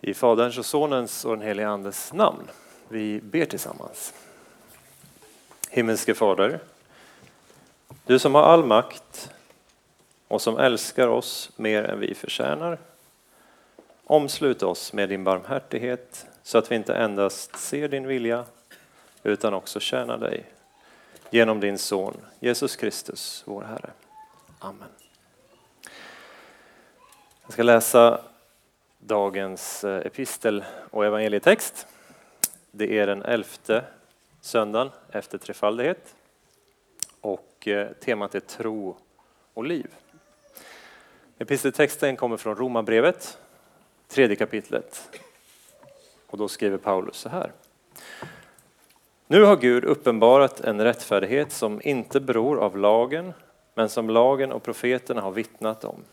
I 0.00 0.14
Faderns 0.14 0.58
och 0.58 0.66
Sonens 0.66 1.24
och 1.24 1.36
den 1.36 1.46
helige 1.46 1.68
Andes 1.68 2.12
namn. 2.12 2.50
Vi 2.88 3.20
ber 3.20 3.44
tillsammans. 3.44 4.14
Himmelske 5.70 6.14
Fader, 6.14 6.60
du 8.06 8.18
som 8.18 8.34
har 8.34 8.42
all 8.42 8.64
makt 8.64 9.30
och 10.28 10.42
som 10.42 10.58
älskar 10.58 11.08
oss 11.08 11.50
mer 11.56 11.84
än 11.84 12.00
vi 12.00 12.14
förtjänar. 12.14 12.78
Omslut 14.04 14.62
oss 14.62 14.92
med 14.92 15.08
din 15.08 15.24
barmhärtighet 15.24 16.26
så 16.42 16.58
att 16.58 16.70
vi 16.70 16.76
inte 16.76 16.94
endast 16.94 17.56
ser 17.56 17.88
din 17.88 18.06
vilja 18.06 18.44
utan 19.22 19.54
också 19.54 19.80
tjänar 19.80 20.18
dig. 20.18 20.44
Genom 21.30 21.60
din 21.60 21.78
son 21.78 22.16
Jesus 22.40 22.76
Kristus, 22.76 23.42
vår 23.46 23.62
Herre. 23.62 23.90
Amen. 24.58 24.88
Jag 27.42 27.52
ska 27.52 27.62
läsa 27.62 28.20
dagens 29.00 29.84
eh, 29.84 30.06
epistel 30.06 30.64
och 30.90 31.06
evangelietext. 31.06 31.86
Det 32.70 32.98
är 32.98 33.06
den 33.06 33.22
elfte 33.22 33.84
söndagen 34.40 34.90
efter 35.12 35.38
trefaldighet 35.38 36.14
och 37.20 37.68
eh, 37.68 37.88
temat 37.92 38.34
är 38.34 38.40
tro 38.40 38.96
och 39.54 39.64
liv. 39.64 39.86
Episteltexten 41.38 42.16
kommer 42.16 42.36
från 42.36 42.56
Romarbrevet, 42.56 43.38
tredje 44.08 44.36
kapitlet. 44.36 45.18
Och 46.26 46.38
då 46.38 46.48
skriver 46.48 46.78
Paulus 46.78 47.16
så 47.16 47.28
här. 47.28 47.52
Nu 49.26 49.42
har 49.42 49.56
Gud 49.56 49.84
uppenbarat 49.84 50.60
en 50.60 50.80
rättfärdighet 50.80 51.52
som 51.52 51.80
inte 51.84 52.20
beror 52.20 52.58
av 52.58 52.78
lagen, 52.78 53.32
men 53.74 53.88
som 53.88 54.10
lagen 54.10 54.52
och 54.52 54.62
profeterna 54.62 55.20
har 55.20 55.30
vittnat 55.30 55.84
om. 55.84 56.04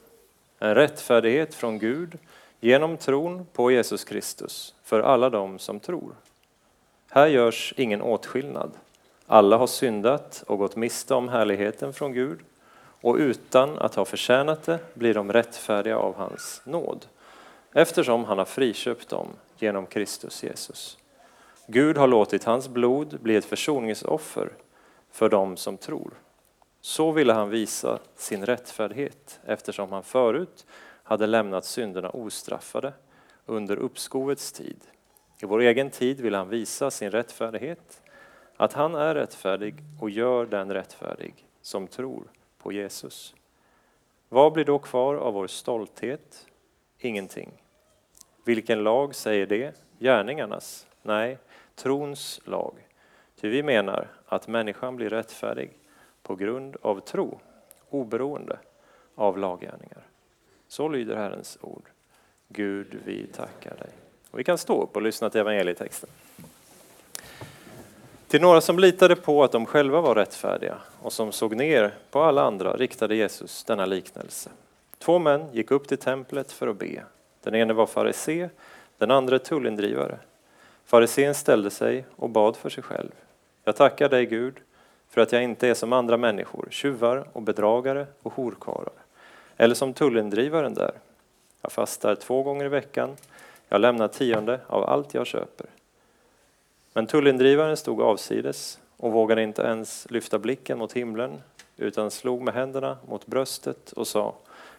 En 0.60 0.76
rättfärdighet 0.76 1.56
från 1.56 1.80
Gud 1.80 2.18
genom 2.60 2.98
tron 2.98 3.46
på 3.54 3.72
Jesus 3.72 4.04
Kristus 4.04 4.76
för 4.84 5.00
alla 5.00 5.30
dem 5.30 5.60
som 5.60 5.80
tror. 5.80 6.16
Här 7.10 7.28
görs 7.28 7.74
ingen 7.78 8.02
åtskillnad. 8.02 8.72
Alla 9.26 9.58
har 9.58 9.68
syndat 9.68 10.44
och 10.48 10.58
gått 10.58 10.76
miste 10.76 11.14
om 11.14 11.30
härligheten 11.30 11.94
från 11.94 12.14
Gud 12.14 12.40
och 13.02 13.16
utan 13.16 13.78
att 13.78 13.96
ha 13.96 14.06
förtjänat 14.06 14.64
det 14.64 14.80
blir 14.94 15.14
de 15.14 15.34
rättfärdiga 15.34 15.98
av 15.98 16.16
hans 16.16 16.62
nåd 16.66 17.06
eftersom 17.74 18.26
han 18.26 18.38
har 18.38 18.46
friköpt 18.46 19.10
dem 19.10 19.28
genom 19.58 19.86
Kristus 19.86 20.44
Jesus. 20.44 20.98
Gud 21.68 21.98
har 21.98 22.08
låtit 22.08 22.44
hans 22.44 22.70
blod 22.70 23.20
bli 23.22 23.36
ett 23.36 23.46
försoningsoffer 23.46 24.50
för 25.12 25.30
dem 25.30 25.58
som 25.58 25.78
tror. 25.78 26.12
Så 26.82 27.12
ville 27.12 27.34
han 27.34 27.50
visa 27.50 28.00
sin 28.16 28.46
rättfärdighet 28.46 29.40
eftersom 29.46 29.92
han 29.92 30.04
förut 30.04 30.66
hade 31.08 31.28
lämnat 31.28 31.66
synderna 31.66 32.10
ostraffade 32.10 32.94
under 33.46 33.78
uppskovets 33.78 34.52
tid. 34.52 34.84
I 35.42 35.46
vår 35.46 35.62
egen 35.62 35.90
tid 35.90 36.22
vill 36.22 36.36
han 36.36 36.50
visa 36.50 36.92
sin 36.92 37.12
rättfärdighet, 37.12 38.02
att 38.58 38.74
han 38.74 38.96
är 38.96 39.16
rättfärdig 39.16 39.76
och 40.02 40.10
gör 40.10 40.46
den 40.46 40.74
rättfärdig 40.74 41.34
som 41.62 41.88
tror 41.88 42.32
på 42.58 42.72
Jesus. 42.72 43.36
Vad 44.30 44.54
blir 44.54 44.66
då 44.66 44.80
kvar 44.80 45.16
av 45.16 45.34
vår 45.34 45.48
stolthet? 45.48 46.48
Ingenting. 47.00 47.52
Vilken 48.44 48.84
lag 48.84 49.16
säger 49.16 49.46
det? 49.46 49.82
Gärningarnas? 50.00 50.88
Nej, 51.02 51.38
trons 51.76 52.42
lag. 52.46 52.74
Ty 53.42 53.50
vi 53.50 53.64
menar 53.64 54.08
att 54.26 54.48
människan 54.48 54.96
blir 54.96 55.10
rättfärdig 55.10 55.72
på 56.24 56.36
grund 56.36 56.78
av 56.82 57.00
tro, 57.00 57.40
oberoende 57.90 58.60
av 59.16 59.38
laggärningar. 59.38 60.07
Så 60.68 60.88
lyder 60.88 61.16
Herrens 61.16 61.58
ord. 61.62 61.84
Gud, 62.48 63.00
vi 63.06 63.28
tackar 63.28 63.76
dig. 63.76 63.90
Och 64.32 64.40
vi 64.40 64.44
kan 64.44 64.58
stå 64.58 64.84
upp 64.84 64.96
och 64.96 65.02
lyssna 65.02 65.30
till 65.30 65.42
evangelietexten. 65.42 66.10
Till 68.28 68.42
några 68.42 68.62
som 68.62 68.80
litade 68.80 69.16
på 69.16 69.44
att 69.44 69.52
de 69.52 69.66
själva 69.66 70.02
var 70.02 70.16
rättfärdiga 70.16 70.78
och 71.02 71.14
som 71.14 71.32
såg 71.32 71.56
ner 71.56 71.94
på 72.12 72.22
alla 72.22 72.44
andra 72.44 72.76
riktade 72.76 73.16
Jesus 73.16 73.64
denna 73.64 73.86
liknelse. 73.86 74.50
Två 74.98 75.20
män 75.20 75.46
gick 75.54 75.72
upp 75.72 75.88
till 75.88 75.98
templet 75.98 76.52
för 76.52 76.68
att 76.68 76.80
be. 76.80 77.04
Den 77.44 77.56
ene 77.56 77.74
var 77.74 77.86
farisé, 77.86 78.50
den 78.98 79.12
andra 79.12 79.40
tullindrivare. 79.40 80.20
Farisén 80.86 81.36
ställde 81.36 81.70
sig 81.70 82.06
och 82.16 82.30
bad 82.30 82.56
för 82.56 82.70
sig 82.70 82.84
själv. 82.84 83.12
Jag 83.64 83.76
tackar 83.76 84.10
dig 84.10 84.26
Gud 84.26 84.56
för 85.10 85.22
att 85.22 85.32
jag 85.32 85.44
inte 85.44 85.68
är 85.68 85.74
som 85.74 85.94
andra 85.94 86.18
människor, 86.18 86.68
tjuvar 86.72 87.28
och 87.34 87.42
bedragare 87.42 88.08
och 88.24 88.34
horkarlar 88.34 88.94
eller 89.58 89.76
som 89.76 89.94
tullindrivaren 89.94 90.74
där. 90.74 90.92
Jag 91.62 91.72
fastar 91.72 92.16
två 92.16 92.44
gånger 92.44 92.66
i 92.66 92.70
veckan. 92.70 93.16
Jag 93.70 93.82
lämnar 93.82 94.08
tionde 94.08 94.60
av 94.68 94.84
allt 94.84 95.14
jag 95.14 95.28
köper. 95.28 95.68
Men 96.94 97.08
tullindrivaren 97.08 97.78
stod 97.78 98.02
avsides 98.02 98.80
och 98.98 99.12
vågade 99.12 99.44
inte 99.44 99.62
ens 99.62 100.08
lyfta 100.10 100.40
blicken 100.40 100.78
mot 100.78 100.94
himlen 100.94 101.42
utan 101.78 102.12
slog 102.12 102.42
med 102.42 102.54
händerna 102.54 102.98
mot 103.08 103.26
bröstet 103.26 103.92
och 103.92 104.08
sa 104.08 104.36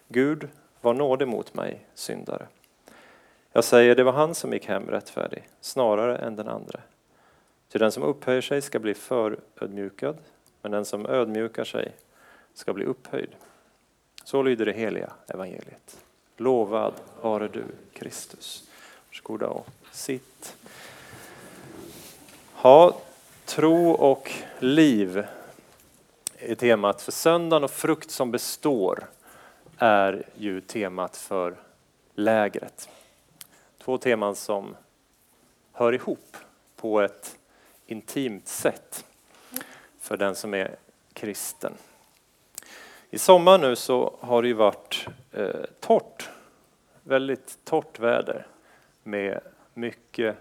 Gud, 0.08 0.48
var 0.80 0.94
nådig 0.94 1.28
mot 1.28 1.54
mig, 1.54 1.86
syndare. 1.94 2.46
Jag 3.52 3.64
säger, 3.64 3.94
det 3.94 4.04
var 4.04 4.12
han 4.12 4.34
som 4.34 4.52
gick 4.52 4.66
hem 4.66 4.86
rättfärdig, 4.90 5.48
snarare 5.60 6.16
än 6.16 6.36
den 6.36 6.48
andra. 6.48 6.80
Ty 7.68 7.78
den 7.78 7.92
som 7.92 8.02
upphöjer 8.02 8.40
sig 8.40 8.62
ska 8.62 8.78
bli 8.78 8.94
förödmjukad, 8.94 10.16
men 10.62 10.72
den 10.72 10.84
som 10.84 11.06
ödmjukar 11.06 11.64
sig 11.64 11.92
ska 12.54 12.72
bli 12.72 12.84
upphöjd. 12.84 13.30
Så 14.28 14.42
lyder 14.42 14.66
det 14.66 14.72
heliga 14.72 15.12
evangeliet. 15.26 15.98
Lovad 16.36 16.94
vare 17.20 17.48
du, 17.48 17.64
Kristus. 17.92 18.68
Varsågoda 19.08 19.46
och 19.46 19.66
sitt. 19.92 20.56
Ha, 22.52 23.00
tro 23.44 23.90
och 23.90 24.32
liv 24.58 25.26
är 26.38 26.54
temat 26.54 27.02
för 27.02 27.12
söndagen 27.12 27.64
och 27.64 27.70
frukt 27.70 28.10
som 28.10 28.30
består 28.30 29.04
är 29.78 30.22
ju 30.36 30.60
temat 30.60 31.16
för 31.16 31.56
lägret. 32.14 32.88
Två 33.78 33.98
teman 33.98 34.36
som 34.36 34.76
hör 35.72 35.92
ihop 35.92 36.36
på 36.76 37.00
ett 37.00 37.38
intimt 37.86 38.48
sätt 38.48 39.04
för 40.00 40.16
den 40.16 40.34
som 40.34 40.54
är 40.54 40.76
kristen. 41.12 41.72
I 43.10 43.18
sommar 43.18 43.58
nu 43.58 43.76
så 43.76 44.16
har 44.20 44.42
det 44.42 44.48
ju 44.48 44.54
varit 44.54 45.06
eh, 45.32 45.64
torrt, 45.80 46.30
väldigt 47.02 47.58
torrt 47.64 47.98
väder 47.98 48.46
med 49.02 49.40
mycket 49.74 50.36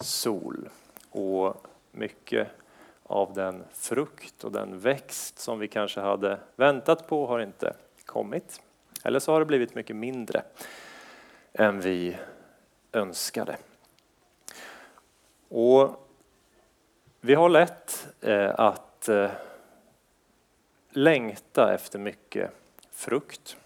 sol 0.00 0.68
och 1.10 1.66
mycket 1.90 2.48
av 3.02 3.34
den 3.34 3.64
frukt 3.72 4.44
och 4.44 4.52
den 4.52 4.78
växt 4.78 5.38
som 5.38 5.58
vi 5.58 5.68
kanske 5.68 6.00
hade 6.00 6.38
väntat 6.54 7.08
på 7.08 7.26
har 7.26 7.40
inte 7.40 7.74
kommit. 8.04 8.60
Eller 9.04 9.18
så 9.18 9.32
har 9.32 9.40
det 9.40 9.46
blivit 9.46 9.74
mycket 9.74 9.96
mindre 9.96 10.42
än 11.52 11.80
vi 11.80 12.16
önskade. 12.92 13.56
Och 15.48 16.08
vi 17.20 17.34
har 17.34 17.48
lätt 17.48 18.08
eh, 18.20 18.60
att 18.60 19.08
eh, 19.08 19.30
längta 20.96 21.74
efter 21.74 21.98
mycket 21.98 22.50
frukt, 22.90 23.56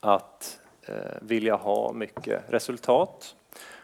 att 0.00 0.60
eh, 0.82 0.94
vilja 1.22 1.56
ha 1.56 1.92
mycket 1.92 2.42
resultat, 2.48 3.36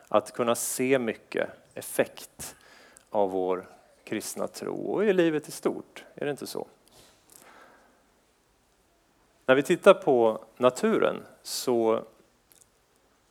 att 0.08 0.32
kunna 0.32 0.54
se 0.54 0.98
mycket 0.98 1.50
effekt 1.74 2.56
av 3.10 3.30
vår 3.30 3.66
kristna 4.04 4.48
tro 4.48 4.74
och 4.74 5.04
i 5.04 5.12
livet 5.12 5.48
i 5.48 5.50
stort. 5.50 6.04
Är 6.14 6.24
det 6.24 6.30
inte 6.30 6.46
så? 6.46 6.66
När 9.46 9.54
vi 9.54 9.62
tittar 9.62 9.94
på 9.94 10.44
naturen 10.56 11.22
så 11.42 12.04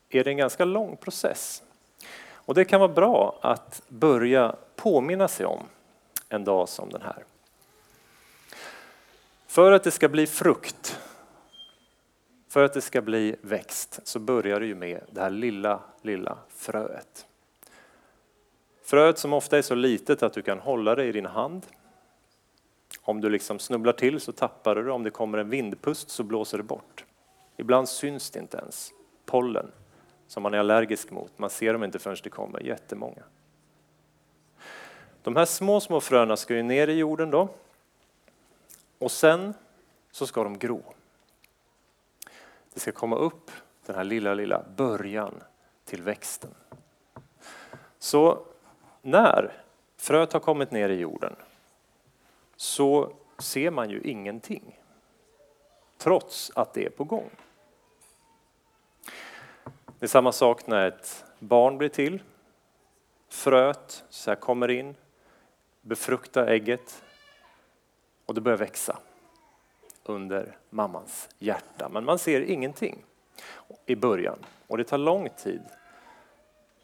är 0.10 0.24
det 0.24 0.32
en 0.32 0.38
ganska 0.38 0.66
lång 0.66 0.98
process. 0.98 1.64
Och 2.32 2.54
det 2.54 2.66
kan 2.66 2.80
vara 2.80 2.94
bra 2.94 3.40
att 3.42 3.82
börja 3.88 4.56
påminna 4.76 5.28
sig 5.28 5.46
om 5.46 5.64
en 6.30 6.44
dag 6.44 6.70
som 6.70 6.90
den 6.90 7.02
här. 7.02 7.24
För 9.54 9.72
att 9.72 9.84
det 9.84 9.92
ska 9.92 10.10
bli 10.10 10.28
frukt, 10.28 11.00
för 12.50 12.64
att 12.64 12.74
det 12.74 12.82
ska 12.82 13.02
bli 13.02 13.36
växt, 13.42 14.00
så 14.04 14.20
börjar 14.20 14.60
det 14.60 14.66
ju 14.66 14.76
med 14.76 15.02
det 15.12 15.22
här 15.22 15.30
lilla, 15.30 15.80
lilla 16.02 16.38
fröet. 16.50 17.28
Fröet 18.84 19.18
som 19.18 19.34
ofta 19.34 19.58
är 19.58 19.62
så 19.62 19.76
litet 19.76 20.24
att 20.24 20.34
du 20.34 20.42
kan 20.42 20.60
hålla 20.60 20.96
det 20.96 21.06
i 21.06 21.12
din 21.12 21.26
hand. 21.26 21.66
Om 23.02 23.22
du 23.22 23.30
liksom 23.30 23.60
snubblar 23.60 23.94
till 23.94 24.20
så 24.20 24.32
tappar 24.32 24.76
du 24.76 24.84
det, 24.84 24.92
om 24.92 25.04
det 25.04 25.12
kommer 25.12 25.38
en 25.38 25.50
vindpust 25.50 26.10
så 26.10 26.24
blåser 26.24 26.58
det 26.58 26.64
bort. 26.64 27.06
Ibland 27.58 27.90
syns 27.90 28.30
det 28.30 28.40
inte 28.40 28.58
ens. 28.58 28.92
Pollen 29.26 29.72
som 30.28 30.44
man 30.44 30.54
är 30.54 30.58
allergisk 30.58 31.12
mot, 31.12 31.40
man 31.40 31.50
ser 31.50 31.74
dem 31.74 31.84
inte 31.84 32.00
förrän 32.00 32.18
det 32.24 32.30
kommer, 32.30 32.60
jättemånga. 32.60 33.24
De 35.24 35.36
här 35.36 35.46
små, 35.46 35.80
små 35.80 36.02
fröna 36.02 36.38
ska 36.38 36.56
ju 36.56 36.64
ner 36.64 36.88
i 36.88 36.94
jorden 36.94 37.32
då 37.32 37.50
och 39.04 39.12
sen 39.12 39.54
så 40.12 40.28
ska 40.28 40.44
de 40.44 40.60
gro. 40.60 40.84
Det 42.74 42.80
ska 42.80 42.92
komma 42.92 43.16
upp 43.16 43.52
den 43.86 43.96
här 43.96 44.04
lilla, 44.04 44.34
lilla 44.34 44.64
början 44.76 45.44
till 45.86 46.02
växten. 46.02 46.54
Så 48.00 48.46
när 49.02 49.64
fröet 49.98 50.34
har 50.34 50.40
kommit 50.40 50.72
ner 50.72 50.90
i 50.90 51.00
jorden 51.00 51.36
så 52.56 53.14
ser 53.38 53.72
man 53.72 53.90
ju 53.90 54.02
ingenting. 54.02 54.80
Trots 55.98 56.52
att 56.56 56.74
det 56.74 56.86
är 56.86 56.90
på 56.90 57.04
gång. 57.04 57.30
Det 60.00 60.06
är 60.06 60.08
samma 60.08 60.32
sak 60.32 60.68
när 60.68 60.88
ett 60.88 61.26
barn 61.40 61.78
blir 61.78 61.90
till. 61.90 62.22
Fröet 63.30 64.04
så 64.10 64.32
här 64.32 64.36
kommer 64.36 64.70
in, 64.70 64.96
befruktar 65.82 66.48
ägget 66.48 67.04
och 68.34 68.36
det 68.36 68.42
börjar 68.42 68.58
växa 68.58 68.98
under 70.04 70.58
mammans 70.70 71.30
hjärta. 71.40 71.90
Men 71.90 72.06
man 72.06 72.20
ser 72.20 72.42
ingenting 72.42 73.06
i 73.86 73.96
början 73.96 74.40
och 74.68 74.78
det 74.78 74.84
tar 74.84 74.98
lång 74.98 75.30
tid 75.30 75.62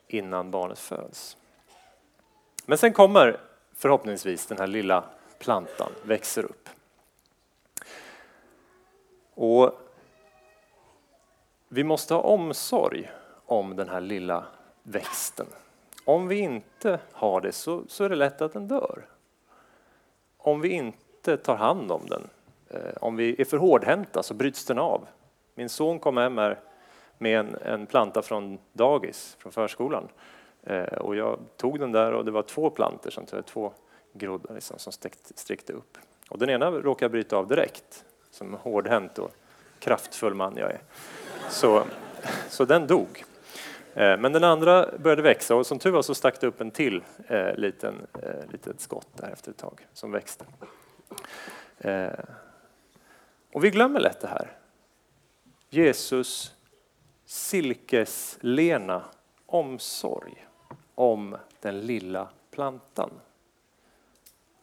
innan 0.08 0.52
barnet 0.52 0.80
föds. 0.80 1.38
Men 2.66 2.78
sen 2.78 2.94
kommer 2.94 3.40
förhoppningsvis 3.74 4.46
den 4.46 4.58
här 4.58 4.68
lilla 4.68 5.04
plantan, 5.40 5.92
växer 6.04 6.44
upp. 6.44 6.70
Och 9.34 9.80
vi 11.68 11.84
måste 11.84 12.14
ha 12.14 12.22
omsorg 12.22 13.12
om 13.46 13.76
den 13.76 13.90
här 13.90 14.02
lilla 14.02 14.46
växten. 14.84 15.48
Om 16.06 16.28
vi 16.28 16.38
inte 16.40 17.00
har 17.12 17.42
det 17.42 17.52
så, 17.52 17.84
så 17.88 18.04
är 18.04 18.10
det 18.10 18.16
lätt 18.16 18.42
att 18.42 18.54
den 18.54 18.68
dör. 18.68 19.06
Om 20.38 20.62
vi 20.62 20.70
inte 20.70 21.09
tar 21.22 21.56
hand 21.56 21.92
om 21.92 22.02
den, 22.10 22.28
eh, 22.70 22.94
om 23.02 23.16
vi 23.16 23.42
är 23.42 23.46
för 23.46 23.58
hårdhänta 23.58 24.24
så 24.24 24.34
bryts 24.34 24.66
den 24.66 24.80
av. 24.80 25.08
Min 25.56 25.70
son 25.70 26.00
kom 26.00 26.18
hem 26.18 26.38
här 26.38 26.60
med 27.18 27.40
en, 27.40 27.56
en 27.62 27.86
planta 27.86 28.22
från 28.22 28.58
dagis, 28.74 29.36
från 29.40 29.52
förskolan. 29.52 30.08
Eh, 30.64 30.84
och 30.84 31.16
jag 31.16 31.40
tog 31.58 31.80
den 31.80 31.92
där 31.92 32.12
och 32.12 32.26
det 32.26 32.32
var 32.32 32.42
två 32.42 32.70
planter, 32.70 33.12
som, 33.12 33.26
två 33.46 33.74
groddar 34.14 34.54
liksom, 34.54 34.80
som 34.80 34.94
sträckte 35.36 35.74
upp. 35.74 35.98
Och 36.30 36.40
den 36.40 36.50
ena 36.50 36.72
råkade 36.72 37.10
bryta 37.10 37.38
av 37.38 37.48
direkt, 37.48 38.06
som 38.32 38.54
hårdhänt 38.54 39.20
och 39.20 39.32
kraftfull 39.80 40.34
man 40.34 40.54
jag 40.58 40.72
är. 40.72 40.80
Så, 41.50 41.84
så 42.50 42.66
den 42.66 42.88
dog. 42.88 43.24
Eh, 43.94 44.18
men 44.18 44.34
den 44.34 44.44
andra 44.44 44.90
började 44.98 45.22
växa 45.22 45.56
och 45.56 45.66
som 45.66 45.80
tur 45.80 45.92
var 45.92 46.02
så 46.02 46.16
stack 46.16 46.42
det 46.42 46.48
upp 46.48 46.62
en 46.62 46.72
till 46.72 47.04
eh, 47.28 47.56
liten, 47.56 47.96
eh, 48.24 48.52
litet 48.52 48.82
skott 48.82 49.08
där 49.14 49.30
efter 49.34 49.52
ett 49.52 49.58
tag 49.58 49.88
som 49.94 50.12
växte. 50.12 50.46
Eh, 51.78 52.20
och 53.54 53.64
vi 53.64 53.70
glömmer 53.70 54.00
lätt 54.00 54.22
det 54.22 54.28
här. 54.28 54.58
Jesus 55.70 56.56
silkeslena 57.26 59.04
omsorg 59.46 60.48
om 60.96 61.38
den 61.60 61.82
lilla 61.82 62.30
plantan. 62.52 63.12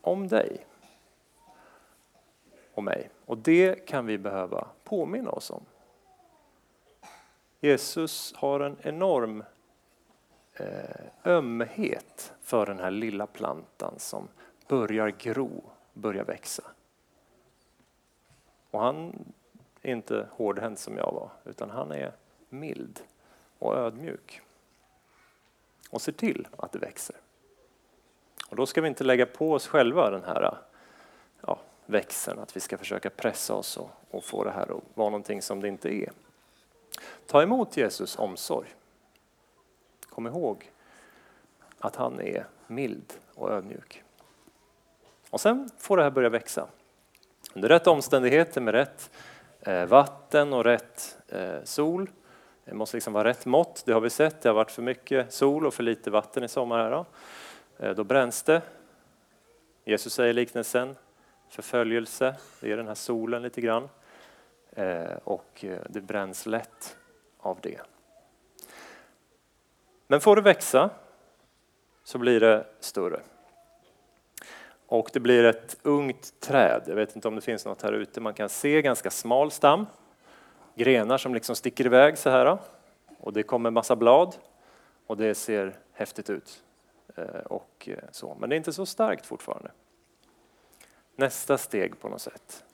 Om 0.00 0.28
dig 0.28 0.66
och 2.75 2.84
mig. 2.84 3.10
Och 3.25 3.38
det 3.38 3.87
kan 3.87 4.06
vi 4.06 4.19
behöva 4.19 4.66
påminna 4.84 5.31
oss 5.31 5.50
om. 5.50 5.62
Jesus 7.60 8.34
har 8.37 8.60
en 8.60 8.76
enorm 8.82 9.44
eh, 10.54 11.06
ömhet 11.25 12.32
för 12.40 12.66
den 12.66 12.78
här 12.78 12.90
lilla 12.90 13.26
plantan 13.26 13.94
som 13.98 14.28
börjar 14.69 15.08
gro, 15.08 15.64
börja 15.96 16.25
växa. 16.25 16.62
Och 18.70 18.81
han 18.81 19.25
är 19.82 19.93
inte 19.93 20.28
hårdhänt 20.31 20.78
som 20.78 20.96
jag 20.96 21.12
var, 21.12 21.31
utan 21.44 21.70
han 21.70 21.93
är 21.93 22.12
mild 22.48 23.00
och 23.58 23.76
ödmjuk. 23.76 24.40
Och 25.90 26.02
ser 26.02 26.12
till 26.12 26.48
att 26.56 26.72
det 26.72 26.78
växer. 26.78 27.16
Och 28.48 28.56
då 28.56 28.66
ska 28.66 28.81
vi 28.81 28.88
inte 28.88 29.04
lägga 29.04 29.26
på 29.26 29.52
oss 29.52 29.66
själva 29.66 30.10
den 30.10 30.25
här 30.25 30.58
ja, 31.40 31.58
växeln, 31.87 32.38
att 32.38 32.56
vi 32.56 32.60
ska 32.60 32.78
försöka 32.78 33.10
pressa 33.10 33.54
oss 33.54 33.76
och, 33.76 33.90
och 34.10 34.25
få 34.25 34.44
det 34.44 34.50
här 34.50 34.76
att 34.76 34.82
vara 34.94 35.10
någonting 35.10 35.43
som 35.43 35.60
det 35.60 35.69
inte 35.69 35.94
är. 35.94 36.12
Ta 37.26 37.43
emot 37.43 37.76
Jesus 37.76 38.19
omsorg. 38.19 38.75
Kom 40.08 40.26
ihåg 40.26 40.70
att 41.78 41.96
han 41.96 42.20
är 42.20 42.46
mild 42.66 43.12
och 43.34 43.50
ödmjuk. 43.50 44.02
Och 45.36 45.40
sen 45.40 45.70
får 45.78 45.96
det 45.96 46.02
här 46.02 46.10
börja 46.10 46.28
växa. 46.28 46.68
Under 47.54 47.68
rätt 47.68 47.86
omständigheter 47.86 48.60
med 48.60 48.74
rätt 48.74 49.10
eh, 49.60 49.86
vatten 49.86 50.52
och 50.52 50.64
rätt 50.64 51.18
eh, 51.28 51.62
sol. 51.64 52.10
Det 52.64 52.74
måste 52.74 52.96
liksom 52.96 53.12
vara 53.12 53.28
rätt 53.28 53.46
mått, 53.46 53.82
det 53.86 53.92
har 53.92 54.00
vi 54.00 54.10
sett. 54.10 54.42
Det 54.42 54.48
har 54.48 54.54
varit 54.54 54.70
för 54.70 54.82
mycket 54.82 55.32
sol 55.32 55.66
och 55.66 55.74
för 55.74 55.82
lite 55.82 56.10
vatten 56.10 56.44
i 56.44 56.48
sommar. 56.48 56.78
Här 56.78 56.90
då. 56.90 57.06
Eh, 57.78 57.94
då 57.94 58.04
bränns 58.04 58.42
det. 58.42 58.62
Jesus 59.84 60.12
säger 60.12 60.32
liknelsen, 60.32 60.96
förföljelse, 61.48 62.34
det 62.60 62.72
är 62.72 62.76
den 62.76 62.88
här 62.88 62.94
solen 62.94 63.42
lite 63.42 63.60
grann. 63.60 63.88
Och 65.24 65.64
det 65.88 66.00
bränns 66.00 66.46
lätt 66.46 66.96
av 67.38 67.58
det. 67.60 67.80
Men 70.06 70.20
får 70.20 70.36
det 70.36 70.42
växa 70.42 70.90
så 72.04 72.18
blir 72.18 72.40
det 72.40 72.66
större. 72.80 73.20
Och 74.86 75.10
det 75.12 75.20
blir 75.20 75.44
ett 75.44 75.76
ungt 75.82 76.40
träd. 76.40 76.82
Jag 76.86 76.94
vet 76.94 77.16
inte 77.16 77.28
om 77.28 77.34
det 77.34 77.40
finns 77.40 77.64
något 77.64 77.82
här 77.82 77.92
ute. 77.92 78.20
Man 78.20 78.34
kan 78.34 78.48
se 78.48 78.82
ganska 78.82 79.10
smal 79.10 79.50
stam. 79.50 79.86
Grenar 80.74 81.18
som 81.18 81.34
liksom 81.34 81.56
sticker 81.56 81.86
iväg 81.86 82.18
så 82.18 82.30
här. 82.30 82.58
Och 83.18 83.32
det 83.32 83.42
kommer 83.42 83.70
massa 83.70 83.96
blad. 83.96 84.36
Och 85.06 85.16
det 85.16 85.34
ser 85.34 85.76
häftigt 85.92 86.30
ut. 86.30 86.62
Eh, 87.16 87.24
och 87.24 87.88
eh, 87.90 88.04
så. 88.10 88.36
Men 88.40 88.50
det 88.50 88.54
är 88.54 88.58
inte 88.58 88.72
så 88.72 88.86
starkt 88.86 89.26
fortfarande. 89.26 89.70
Nästa 91.16 91.58
steg 91.58 92.00
på 92.00 92.08
något 92.08 92.20
sätt. 92.20 92.64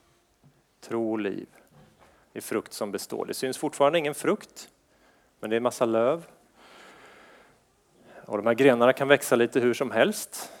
Tro 0.81 1.11
och 1.11 1.19
liv 1.19 1.47
i 2.33 2.41
frukt 2.41 2.73
som 2.73 2.91
består. 2.91 3.25
Det 3.25 3.33
syns 3.33 3.57
fortfarande 3.57 3.99
ingen 3.99 4.15
frukt, 4.15 4.69
men 5.39 5.49
det 5.49 5.55
är 5.55 5.59
massa 5.59 5.85
löv. 5.85 6.25
Och 8.25 8.37
de 8.37 8.45
här 8.45 8.53
grenarna 8.53 8.93
kan 8.93 9.07
växa 9.07 9.35
lite 9.35 9.59
hur 9.59 9.73
som 9.73 9.91
helst. 9.91 10.51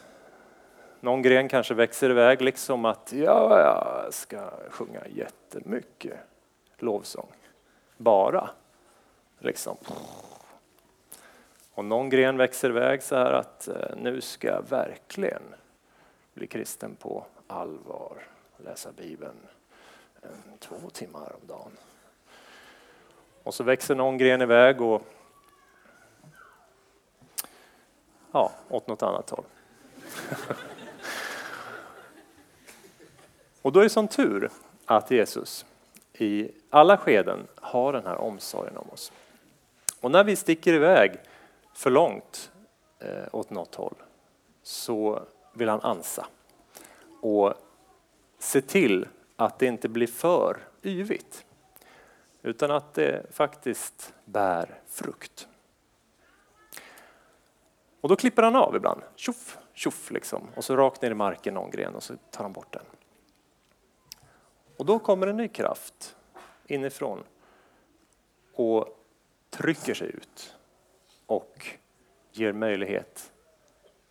Någon 1.03 1.21
gren 1.21 1.49
kanske 1.49 1.73
växer 1.73 2.09
iväg 2.09 2.41
liksom 2.41 2.85
att 2.85 3.13
ja, 3.13 3.59
jag 3.59 4.13
ska 4.13 4.49
sjunga 4.69 5.01
jättemycket 5.07 6.17
lovsång. 6.77 7.31
Bara. 7.97 8.49
Liksom. 9.39 9.77
Och 11.73 11.85
någon 11.85 12.09
gren 12.09 12.37
växer 12.37 12.69
iväg 12.69 13.03
så 13.03 13.15
här 13.15 13.31
att 13.31 13.67
eh, 13.67 13.95
nu 13.97 14.21
ska 14.21 14.47
jag 14.47 14.69
verkligen 14.69 15.41
bli 16.33 16.47
kristen 16.47 16.95
på 16.95 17.25
allvar. 17.47 18.17
Läsa 18.57 18.91
Bibeln 18.91 19.47
eh, 20.21 20.29
två 20.59 20.89
timmar 20.93 21.35
om 21.41 21.47
dagen. 21.47 21.77
Och 23.43 23.53
så 23.53 23.63
växer 23.63 23.95
någon 23.95 24.17
gren 24.17 24.41
iväg 24.41 24.81
och 24.81 25.01
ja, 28.31 28.51
åt 28.69 28.87
något 28.87 29.03
annat 29.03 29.29
håll. 29.29 29.45
och 33.63 33.71
då 33.71 33.79
är 33.79 33.83
det 33.83 33.89
sån 33.89 34.07
tur 34.07 34.49
att 34.85 35.11
Jesus 35.11 35.65
i 36.13 36.51
alla 36.69 36.97
skeden 36.97 37.47
har 37.55 37.93
den 37.93 38.05
här 38.05 38.17
omsorgen 38.17 38.77
om 38.77 38.89
oss. 38.89 39.11
Och 40.01 40.11
när 40.11 40.23
vi 40.23 40.35
sticker 40.35 40.73
iväg 40.73 41.19
för 41.73 41.89
långt 41.89 42.51
eh, 42.99 43.23
åt 43.31 43.49
något 43.49 43.75
håll 43.75 43.95
så 44.63 45.23
vill 45.53 45.69
han 45.69 45.81
ansa 45.81 46.27
och 47.21 47.53
se 48.39 48.61
till 48.61 49.07
att 49.35 49.59
det 49.59 49.65
inte 49.65 49.89
blir 49.89 50.07
för 50.07 50.57
yvigt. 50.83 51.45
Utan 52.41 52.71
att 52.71 52.93
det 52.93 53.25
faktiskt 53.31 54.13
bär 54.25 54.81
frukt. 54.87 55.47
Och 58.01 58.09
då 58.09 58.15
klipper 58.15 58.43
han 58.43 58.55
av 58.55 58.75
ibland. 58.75 59.01
Tjoff, 59.15 59.57
tjoff 59.73 60.11
liksom. 60.11 60.47
Och 60.55 60.63
så 60.63 60.75
rakt 60.75 61.01
ner 61.01 61.11
i 61.11 61.13
marken 61.13 61.53
någon 61.53 61.71
gren 61.71 61.95
och 61.95 62.03
så 62.03 62.13
tar 62.31 62.43
han 62.43 62.53
bort 62.53 62.73
den. 62.73 62.83
Och 64.77 64.85
då 64.85 64.99
kommer 64.99 65.27
en 65.27 65.37
ny 65.37 65.47
kraft 65.47 66.15
inifrån 66.67 67.23
och 68.53 68.99
trycker 69.49 69.93
sig 69.93 70.07
ut 70.07 70.55
och 71.25 71.67
ger 72.31 72.51
möjlighet 72.51 73.31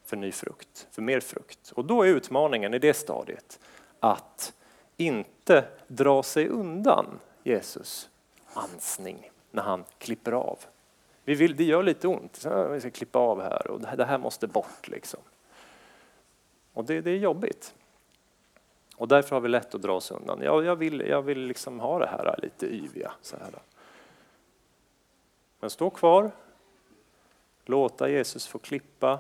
för 0.05 0.17
ny 0.17 0.33
frukt, 0.33 0.89
för 0.91 1.03
mer 1.03 1.21
frukt. 1.21 1.73
Och 1.75 1.85
då 1.85 2.03
är 2.03 2.09
utmaningen 2.09 2.75
i 2.75 2.79
det 2.79 2.95
stadiet 2.95 3.61
att 4.01 4.53
inte 4.97 5.65
dra 5.87 6.23
sig 6.23 6.49
undan 6.49 7.07
Jesus 7.43 8.09
ansning 8.53 9.31
när 9.51 9.63
han 9.63 9.85
klipper 9.99 10.33
av. 10.33 10.59
Vi 11.25 11.35
vill, 11.35 11.57
det 11.57 11.65
gör 11.65 11.83
lite 11.83 12.09
ont, 12.09 12.47
vi 12.71 12.81
ska 12.81 12.91
klippa 12.91 13.19
av 13.19 13.43
här 13.43 13.67
och 13.67 13.81
det 13.81 14.05
här 14.05 14.19
måste 14.19 14.47
bort. 14.47 14.89
Liksom. 14.89 15.21
Och 16.73 16.85
det, 16.85 17.01
det 17.01 17.11
är 17.11 17.17
jobbigt. 17.17 17.75
Och 19.03 19.09
därför 19.09 19.37
har 19.37 19.41
vi 19.41 19.49
lätt 19.49 19.75
att 19.75 19.83
dra 19.83 19.93
oss 19.93 20.11
undan. 20.11 20.41
Jag, 20.43 20.65
jag 20.65 20.77
vill, 20.77 21.01
jag 21.01 21.23
vill 21.23 21.39
liksom 21.39 21.81
ha 21.81 21.99
det 21.99 22.07
här 22.07 22.39
lite 22.43 22.67
yviga. 22.67 23.13
Så 23.23 23.37
här. 23.37 23.51
Men 25.61 25.71
stå 25.71 25.91
kvar 25.91 26.31
låta 27.65 28.09
Jesus 28.09 28.47
få 28.47 28.59
klippa, 28.59 29.19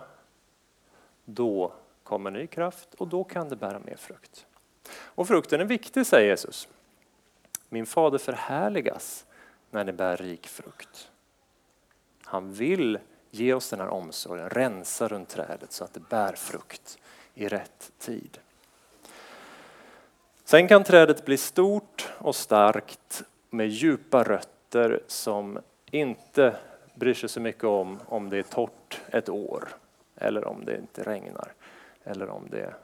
då 1.25 1.73
kommer 2.03 2.31
ny 2.31 2.47
kraft 2.47 2.95
och 2.95 3.09
då 3.09 3.25
kan 3.25 3.49
det 3.49 3.57
bära 3.57 3.79
mer 3.79 3.97
frukt. 3.97 4.47
Och 4.93 5.29
frukten 5.29 5.61
är 5.61 5.65
viktig, 5.65 6.07
säger 6.07 6.31
Jesus. 6.31 6.69
Min 7.69 7.87
fader 7.87 8.19
förhärligas 8.19 9.27
när 9.71 9.85
det 9.85 9.93
bär 9.93 10.17
rik 10.17 10.47
frukt. 10.47 11.11
Han 12.25 12.53
vill 12.53 12.99
ge 13.31 13.55
oss 13.55 13.71
den 13.71 13.81
här 13.81 13.89
omsorgen, 13.89 14.51
rensa 14.51 15.09
runt 15.09 15.29
trädet 15.29 15.73
så 15.73 15.85
att 15.85 15.95
det 15.95 16.09
bär 16.09 16.33
frukt 16.33 16.99
i 17.35 17.49
rätt 17.49 17.93
tid. 17.99 18.39
Sen 20.53 20.69
kan 20.69 20.85
trädet 20.85 21.25
bli 21.25 21.37
stort 21.37 22.13
och 22.19 22.37
starkt 22.37 23.23
med 23.51 23.69
djupa 23.69 24.23
rötter 24.23 25.03
som 25.07 25.59
inte 25.91 26.57
bryr 26.95 27.15
sig 27.15 27.29
så 27.29 27.41
mycket 27.41 27.65
om 27.65 28.01
om 28.07 28.31
det 28.31 28.39
är 28.39 28.43
torrt 28.43 29.01
ett 29.09 29.29
år 29.29 29.69
eller 30.17 30.45
om 30.45 30.65
det 30.65 30.77
inte 30.77 31.03
regnar 31.03 31.53
eller 32.05 32.29
om 32.29 32.49
det 32.51 32.75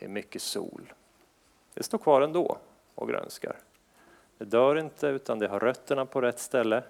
är 0.00 0.08
mycket 0.08 0.42
sol. 0.42 0.92
Det 1.74 1.82
står 1.82 1.98
kvar 1.98 2.20
ändå 2.20 2.58
och 2.94 3.08
grönskar. 3.08 3.56
Det 4.38 4.44
dör 4.44 4.78
inte 4.78 5.06
utan 5.06 5.38
det 5.38 5.48
har 5.48 5.60
rötterna 5.60 6.06
på 6.06 6.20
rätt 6.20 6.38
ställe, 6.38 6.82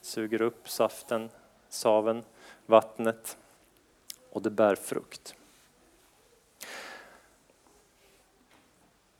suger 0.00 0.42
upp 0.42 0.68
saften, 0.68 1.30
saven, 1.68 2.22
vattnet 2.66 3.38
och 4.30 4.42
det 4.42 4.50
bär 4.50 4.74
frukt. 4.74 5.34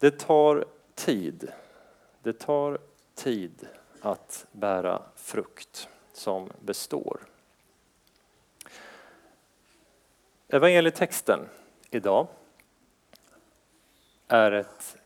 Det 0.02 0.10
tar 0.10 0.64
tid. 0.94 1.52
Det 2.22 2.32
tar 2.32 2.78
tid 3.14 3.68
att 4.00 4.46
bära 4.52 5.02
frukt 5.16 5.88
som 6.12 6.52
består. 6.60 7.20
Evangelietexten 10.48 11.48
idag 11.90 12.26
är 14.28 14.52
ett 14.52 14.96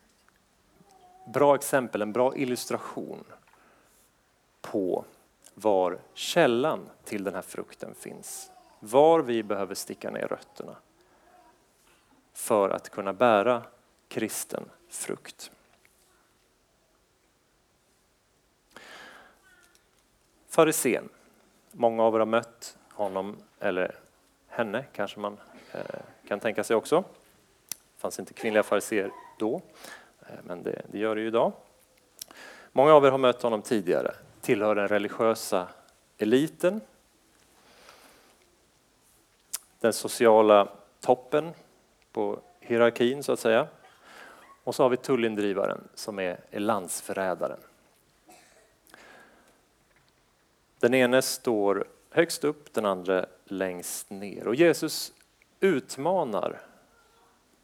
bra 1.27 1.55
exempel, 1.55 2.03
en 2.03 2.13
bra 2.13 2.37
illustration 2.37 3.25
på 4.61 5.05
var 5.55 5.99
källan 6.15 6.89
till 7.05 7.25
den 7.25 7.35
här 7.35 7.43
frukten 7.43 7.95
finns. 7.95 8.51
Var 8.81 9.21
vi 9.21 9.43
behöver 9.43 9.75
sticka 9.75 10.11
ner 10.11 10.27
rötterna 10.29 10.77
för 12.33 12.71
att 12.71 12.91
kunna 12.91 13.13
bära 13.13 13.63
kristen 14.09 14.71
frukt. 14.89 15.51
Farisén. 20.49 21.09
Många 21.73 22.03
av 22.03 22.15
er 22.15 22.19
har 22.19 22.27
mött 22.27 22.79
honom, 22.93 23.37
eller 23.61 23.99
henne 24.49 24.85
kanske 24.93 25.21
man 25.21 25.39
eh, 25.73 25.81
kan 26.29 26.41
tänka 26.41 26.65
sig 26.65 26.77
också. 26.77 27.05
Det 27.69 28.01
fanns 28.01 28.19
inte 28.19 28.35
kvinnliga 28.35 28.63
fariséer 28.63 29.11
då, 29.39 29.61
eh, 30.21 30.35
men 30.45 30.63
det, 30.63 30.83
det 30.93 30.99
gör 30.99 31.15
det 31.15 31.21
ju 31.21 31.27
idag. 31.27 31.53
Många 32.73 32.93
av 32.93 33.05
er 33.05 33.11
har 33.11 33.19
mött 33.19 33.43
honom 33.43 33.63
tidigare, 33.63 34.15
tillhör 34.41 34.75
den 34.75 34.89
religiösa 34.89 35.69
eliten, 36.19 36.81
den 39.81 39.93
sociala 39.93 40.69
toppen 41.01 41.53
på 42.13 42.39
hierarkin 42.61 43.23
så 43.23 43.33
att 43.33 43.41
säga. 43.41 43.69
Och 44.67 44.75
så 44.75 44.83
har 44.83 44.91
vi 44.91 44.97
tullindrivaren 44.97 45.89
som 45.95 46.19
är, 46.19 46.41
är 46.51 46.61
landsförrädaren. 46.61 47.59
Den 50.81 50.95
ene 50.95 51.23
står 51.23 51.89
högst 52.11 52.45
upp, 52.45 52.75
den 52.75 52.85
andra 52.85 53.27
längst 53.45 54.11
ner. 54.11 54.49
Och 54.49 54.55
Jesus 54.55 55.13
utmanar 55.61 56.61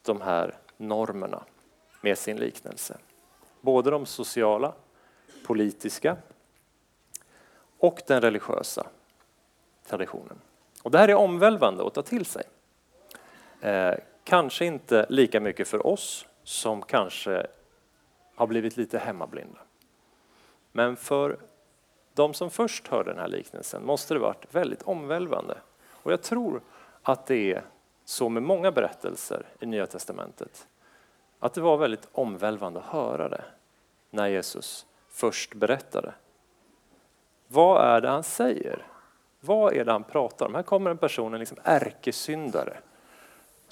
de 0.03 0.21
här 0.21 0.59
normerna 0.77 1.45
med 2.01 2.19
sin 2.19 2.37
liknelse. 2.37 2.99
Både 3.61 3.91
de 3.91 4.07
sociala, 4.07 4.75
politiska 5.47 6.17
och 7.79 8.03
den 8.07 8.21
religiösa 8.21 8.87
traditionen. 9.87 10.39
Och 10.83 10.91
det 10.91 10.99
här 10.99 11.09
är 11.09 11.15
omvälvande 11.15 11.87
att 11.87 11.95
ta 11.95 12.03
till 12.03 12.25
sig. 12.25 12.45
Eh, 13.61 13.95
kanske 14.25 14.65
inte 14.65 15.07
lika 15.09 15.41
mycket 15.41 15.69
för 15.69 15.87
oss 15.87 16.27
som 16.45 16.83
kanske 16.83 17.47
har 18.35 18.47
blivit 18.47 18.77
lite 18.77 18.99
hemmablinda. 18.99 19.59
Men 20.73 20.97
för 20.97 21.39
de 22.15 22.35
som 22.35 22.51
först 22.51 22.89
hörde 22.89 23.11
den 23.11 23.19
här 23.19 23.29
liknelsen 23.29 23.85
måste 23.85 24.15
det 24.15 24.21
varit 24.21 24.55
väldigt 24.55 24.83
omvälvande. 24.83 25.59
Och 25.91 26.13
jag 26.13 26.23
tror 26.23 26.63
att 27.03 27.27
det 27.27 27.53
är 27.53 27.65
så 28.05 28.29
med 28.29 28.43
många 28.43 28.73
berättelser 28.73 29.47
i 29.61 29.67
Nya 29.67 29.87
Testamentet. 29.87 30.69
Att 31.39 31.55
det 31.55 31.61
var 31.61 31.77
väldigt 31.77 32.09
omvälvande 32.13 32.81
att 32.81 32.87
höra 32.87 33.29
det 33.29 33.45
när 34.11 34.29
Jesus 34.29 34.87
först 35.09 35.55
berättade. 35.55 36.15
Vad 37.49 37.85
är 37.85 38.01
det 38.01 38.09
han 38.09 38.23
säger? 38.23 38.87
Vad 39.41 39.73
är 39.73 39.85
det 39.85 39.93
han 39.93 40.05
pratar 40.05 40.47
om? 40.47 40.55
Här 40.55 40.63
kommer 40.63 40.91
en 40.91 40.99
person, 40.99 41.35
en 41.35 41.41
liksom 41.41 41.59
ärkesyndare. 41.65 42.77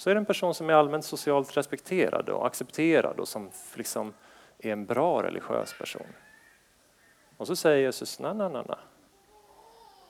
Så 0.01 0.09
är 0.09 0.15
det 0.15 0.19
en 0.19 0.25
person 0.25 0.53
som 0.53 0.69
är 0.69 0.73
allmänt 0.73 1.05
socialt 1.05 1.57
respekterad 1.57 2.29
och 2.29 2.47
accepterad 2.47 3.19
och 3.19 3.27
som 3.27 3.51
liksom 3.75 4.13
är 4.59 4.71
en 4.71 4.85
bra 4.85 5.23
religiös 5.23 5.77
person. 5.77 6.07
Och 7.37 7.47
så 7.47 7.55
säger 7.55 7.77
Jesus, 7.77 8.19
nej, 8.19 8.33
nej, 8.33 8.49
nej, 8.49 8.63
nej. 8.67 8.77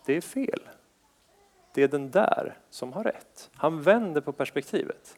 Det 0.06 0.18
är 0.18 0.22
fel. 0.22 0.70
Det 1.74 1.84
är 1.84 1.88
den 1.88 2.12
där 2.12 2.58
som 2.70 2.94
har 2.94 3.04
rätt. 3.04 3.50
Han 3.56 3.82
vänder 3.82 4.22
på 4.22 4.32
perspektivet. 4.34 5.18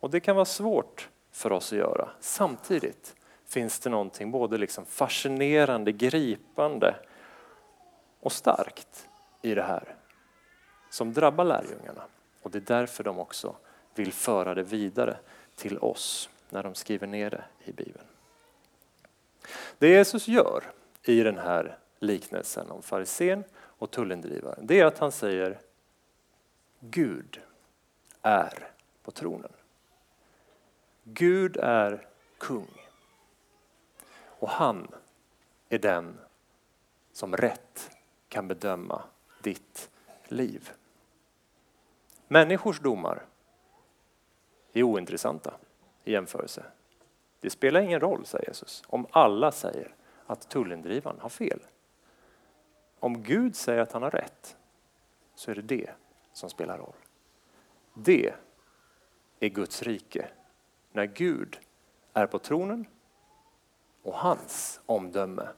Och 0.00 0.10
det 0.10 0.20
kan 0.20 0.36
vara 0.36 0.44
svårt 0.44 1.08
för 1.32 1.52
oss 1.52 1.72
att 1.72 1.78
göra. 1.78 2.08
Samtidigt 2.20 3.16
finns 3.46 3.80
det 3.80 3.90
någonting 3.90 4.30
både 4.30 4.58
liksom 4.58 4.84
fascinerande, 4.84 5.92
gripande 5.92 6.94
och 8.20 8.32
starkt 8.32 9.08
i 9.42 9.54
det 9.54 9.62
här 9.62 9.96
som 10.90 11.12
drabbar 11.12 11.44
lärjungarna. 11.44 12.02
Och 12.42 12.50
det 12.50 12.58
är 12.58 12.78
därför 12.78 13.04
de 13.04 13.18
också 13.18 13.56
vill 13.94 14.12
föra 14.12 14.54
det 14.54 14.62
vidare 14.62 15.16
till 15.54 15.78
oss 15.78 16.30
när 16.50 16.62
de 16.62 16.74
skriver 16.74 17.06
ner 17.06 17.30
det 17.30 17.44
i 17.64 17.72
Bibeln. 17.72 18.06
Det 19.78 19.88
Jesus 19.88 20.28
gör 20.28 20.64
i 21.02 21.22
den 21.22 21.38
här 21.38 21.78
liknelsen 21.98 22.70
om 22.70 22.82
farisén 22.82 23.44
och 23.54 23.90
tullindrivaren, 23.90 24.66
det 24.66 24.80
är 24.80 24.86
att 24.86 24.98
han 24.98 25.12
säger 25.12 25.60
Gud 26.80 27.40
är 28.22 28.70
på 29.02 29.10
tronen. 29.10 29.52
Gud 31.04 31.56
är 31.56 32.06
kung. 32.38 32.88
Och 34.26 34.48
han 34.48 34.94
är 35.68 35.78
den 35.78 36.18
som 37.12 37.36
rätt 37.36 37.90
kan 38.28 38.48
bedöma 38.48 39.02
ditt 39.42 39.90
liv. 40.24 40.72
Människors 42.32 42.80
domar 42.80 43.26
är 44.72 44.82
ointressanta 44.82 45.54
i 46.04 46.12
jämförelse. 46.12 46.64
Det 47.40 47.50
spelar 47.50 47.80
ingen 47.80 48.00
roll, 48.00 48.26
säger 48.26 48.48
Jesus, 48.48 48.82
om 48.86 49.06
alla 49.10 49.52
säger 49.52 49.94
att 50.26 50.48
tullindrivaren 50.48 51.20
har 51.20 51.28
fel. 51.28 51.60
Om 52.98 53.22
Gud 53.22 53.56
säger 53.56 53.80
att 53.80 53.92
han 53.92 54.02
har 54.02 54.10
rätt 54.10 54.56
så 55.34 55.50
är 55.50 55.54
det 55.54 55.62
det 55.62 55.90
som 56.32 56.50
spelar 56.50 56.78
roll. 56.78 56.94
Det 57.94 58.34
är 59.40 59.48
Guds 59.48 59.82
rike. 59.82 60.28
När 60.92 61.04
Gud 61.04 61.58
är 62.12 62.26
på 62.26 62.38
tronen 62.38 62.86
och 64.02 64.14
hans 64.14 64.80
omdöme 64.86 65.48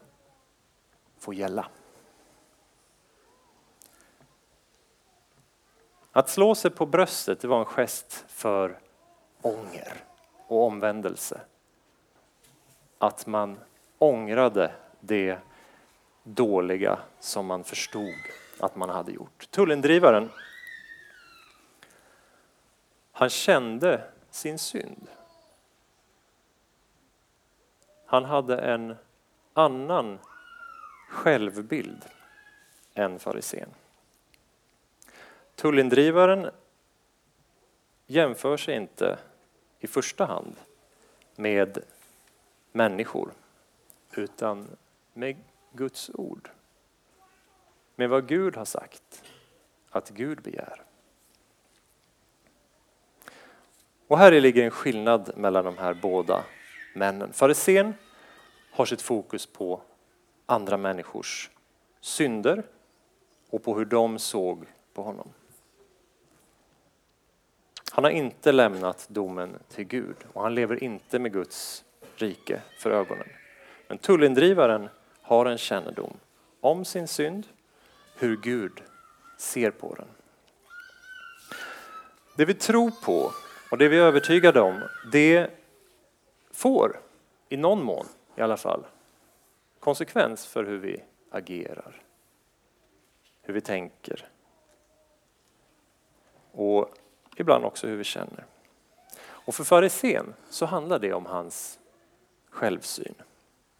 får 1.19 1.35
gälla. 1.35 1.67
Att 6.17 6.29
slå 6.29 6.55
sig 6.55 6.71
på 6.71 6.87
bröstet 6.87 7.41
det 7.41 7.49
var 7.49 7.59
en 7.59 7.65
gest 7.65 8.25
för 8.29 8.79
ånger 9.43 10.05
och 10.47 10.67
omvändelse. 10.67 11.41
Att 12.99 13.27
man 13.27 13.59
ångrade 13.99 14.75
det 15.01 15.39
dåliga 16.23 16.99
som 17.21 17.47
man 17.47 17.65
förstod 17.65 18.15
att 18.61 18.77
man 18.77 18.89
hade 18.89 19.13
gjort. 19.13 19.51
Tullindrivaren, 19.51 20.31
han 23.13 23.31
kände 23.31 24.05
sin 24.31 24.59
synd. 24.59 25.09
Han 28.07 28.25
hade 28.25 28.59
en 28.59 28.97
annan 29.53 30.19
självbild 31.09 32.05
än 32.95 33.19
farisén. 33.19 33.69
Tullindrivaren 35.55 36.51
jämför 38.07 38.57
sig 38.57 38.77
inte 38.77 39.19
i 39.79 39.87
första 39.87 40.25
hand 40.25 40.57
med 41.37 41.79
människor 42.73 43.33
utan 44.13 44.77
med 45.13 45.37
Guds 45.73 46.11
ord. 46.15 46.51
med 47.97 48.09
vad 48.09 48.29
Gud 48.29 48.57
har 48.57 48.65
sagt 48.65 49.23
att 49.91 50.11
Gud 50.11 50.43
begär. 50.43 50.83
Och 54.09 54.19
här 54.19 54.41
ligger 54.41 54.65
en 54.65 54.71
skillnad 54.71 55.33
mellan 55.37 55.65
de 55.65 55.79
här 55.79 55.95
båda 55.95 56.45
männen. 56.95 57.33
Farisén 57.33 57.95
har 58.71 58.85
sitt 58.85 59.03
fokus 59.03 59.47
på 59.47 59.81
andra 60.47 60.77
människors 60.77 61.51
synder 62.01 62.63
och 63.51 63.63
på 63.63 63.79
hur 63.79 63.85
de 63.85 64.19
såg 64.19 64.67
på 64.95 65.03
honom. 65.03 65.29
Han 67.95 68.05
har 68.05 68.11
inte 68.11 68.53
lämnat 68.53 69.07
domen 69.09 69.59
till 69.69 69.85
Gud 69.85 70.17
och 70.33 70.43
han 70.43 70.55
lever 70.55 70.85
inte 70.85 71.19
med 71.19 71.33
Guds 71.33 71.85
rike 72.17 72.63
för 72.79 72.91
ögonen. 72.91 73.29
Men 73.89 73.99
tullindrivaren 73.99 74.89
har 75.23 75.47
en 75.47 75.59
kännedom 75.59 76.17
om 76.61 76.85
sin 76.85 77.09
synd, 77.09 77.47
hur 78.17 78.37
Gud 78.37 78.83
ser 79.39 79.71
på 79.71 79.95
den. 79.95 80.07
Det 82.37 82.45
vi 82.45 82.55
tror 82.55 82.91
på 82.91 83.31
och 83.71 83.79
det 83.79 83.89
vi 83.89 83.99
är 83.99 84.03
övertygade 84.03 84.61
om, 84.61 84.83
det 85.13 85.51
får 86.51 87.01
i 87.49 87.57
någon 87.57 87.83
mån 87.83 88.07
i 88.37 88.41
alla 88.41 88.57
fall 88.57 88.87
konsekvens 89.81 90.47
för 90.47 90.65
hur 90.65 90.79
vi 90.79 91.03
agerar, 91.31 92.03
hur 93.43 93.55
vi 93.55 93.61
tänker 93.61 94.29
och 96.53 96.95
ibland 97.37 97.65
också 97.65 97.87
hur 97.87 97.97
vi 97.97 98.05
känner. 98.05 98.45
Och 99.21 99.55
för 99.55 99.65
farisén 99.65 100.35
så 100.51 100.67
handlar 100.67 100.99
det 100.99 101.13
om 101.13 101.27
hans 101.27 101.79
självsyn. 102.51 103.15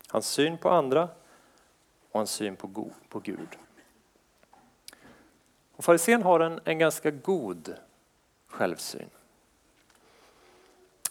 Hans 0.09 0.29
syn 0.29 0.59
på 0.59 0.71
andra 0.71 1.09
och 2.11 2.21
hans 2.21 2.31
syn 2.31 2.57
på, 2.57 2.91
på 3.09 3.19
Gud. 3.19 3.49
Och 5.77 5.85
farisén 5.85 6.23
har 6.23 6.41
en, 6.41 6.61
en 6.65 6.79
ganska 6.79 7.11
god 7.11 7.75
självsyn. 8.47 9.11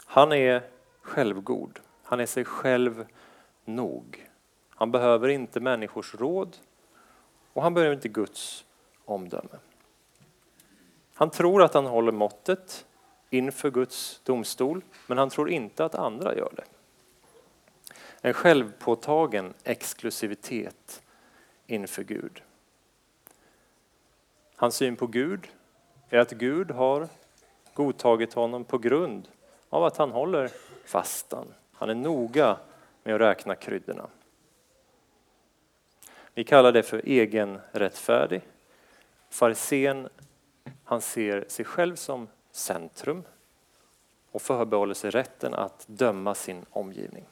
Han 0.06 0.32
är 0.32 0.62
självgod. 1.02 1.80
Han 2.04 2.20
är 2.20 2.26
sig 2.26 2.46
själv 2.46 3.06
nog. 3.66 4.30
Han 4.70 4.92
behöver 4.92 5.28
inte 5.28 5.60
människors 5.60 6.16
råd 6.16 6.58
och 7.54 7.64
han 7.64 7.74
behöver 7.74 7.96
inte 7.96 8.10
Guds 8.10 8.66
omdöme. 9.06 9.60
Han 11.14 11.30
tror 11.30 11.64
att 11.64 11.74
han 11.74 11.86
håller 11.86 12.12
måttet 12.12 12.86
inför 13.30 13.72
Guds 13.72 14.22
domstol, 14.24 14.82
men 15.08 15.18
han 15.18 15.30
tror 15.30 15.50
inte 15.50 15.86
att 15.86 15.96
andra 15.96 16.36
gör 16.36 16.54
det. 16.56 16.64
En 18.22 18.34
självpåtagen 18.34 19.54
exklusivitet 19.64 21.04
inför 21.68 22.04
Gud. 22.04 22.42
Hans 24.56 24.76
syn 24.76 24.96
på 24.96 25.08
Gud 25.08 25.48
är 26.10 26.20
att 26.20 26.32
Gud 26.32 26.72
har 26.72 27.08
godtagit 27.74 28.34
honom 28.34 28.64
på 28.64 28.78
grund 28.78 29.28
av 29.70 29.84
att 29.84 29.98
han 29.98 30.12
håller 30.12 30.52
fastan. 30.86 31.48
Han 31.74 31.90
är 31.90 31.96
noga 31.96 32.58
med 33.04 33.16
att 33.16 33.22
räkna 33.22 33.56
kryddorna. 33.56 34.08
Vi 36.34 36.44
kallar 36.44 36.72
det 36.72 36.84
för 36.84 37.02
egenrättfärdig. 37.06 38.42
Farisén 39.30 40.10
han 40.84 41.02
ser 41.02 41.46
sig 41.48 41.66
själv 41.66 41.96
som 41.96 42.28
centrum 42.52 43.24
och 44.32 44.42
förbehåller 44.42 44.94
sig 44.94 45.10
rätten 45.10 45.54
att 45.54 45.86
döma 45.88 46.36
sin 46.36 46.66
omgivning. 46.70 47.26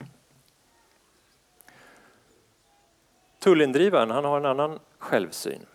Tullindrivaren 3.39 4.11
han 4.11 4.25
har 4.25 4.38
en 4.38 4.45
annan 4.45 4.79
självsyn 4.97 5.65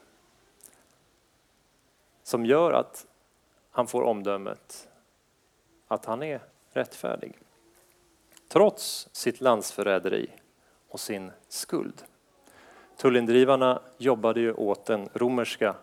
som 2.23 2.47
gör 2.47 2.73
att 2.73 3.07
han 3.71 3.87
får 3.87 4.03
omdömet 4.03 4.89
att 5.89 6.05
han 6.05 6.23
är 6.23 6.41
rättfärdig. 6.73 7.39
Trots 8.49 9.09
sitt 9.13 9.41
landsförräderi 9.41 10.31
och 10.89 11.01
sin 11.01 11.33
skuld. 11.49 12.05
Tullindrivarna 12.97 13.83
jobbade 13.99 14.41
ju 14.41 14.53
åt 14.53 14.85
den 14.85 15.09
romerska 15.15 15.75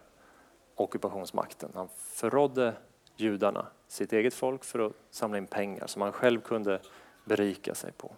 ockupationsmakten. 0.75 1.71
Han 1.75 1.89
förrådde 1.97 2.73
judarna, 3.15 3.67
sitt 3.87 4.13
eget 4.13 4.33
folk, 4.33 4.63
för 4.63 4.79
att 4.79 4.93
samla 5.09 5.37
in 5.37 5.47
pengar 5.47 5.87
som 5.87 6.01
han 6.01 6.11
själv 6.11 6.41
kunde 6.41 6.79
berika 7.25 7.75
sig 7.75 7.91
på. 7.91 8.11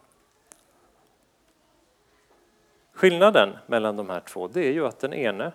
Skillnaden 2.94 3.58
mellan 3.68 3.96
de 3.96 4.10
här 4.10 4.20
två 4.20 4.48
det 4.48 4.68
är 4.68 4.72
ju 4.72 4.86
att 4.86 5.00
den 5.00 5.14
ene 5.14 5.52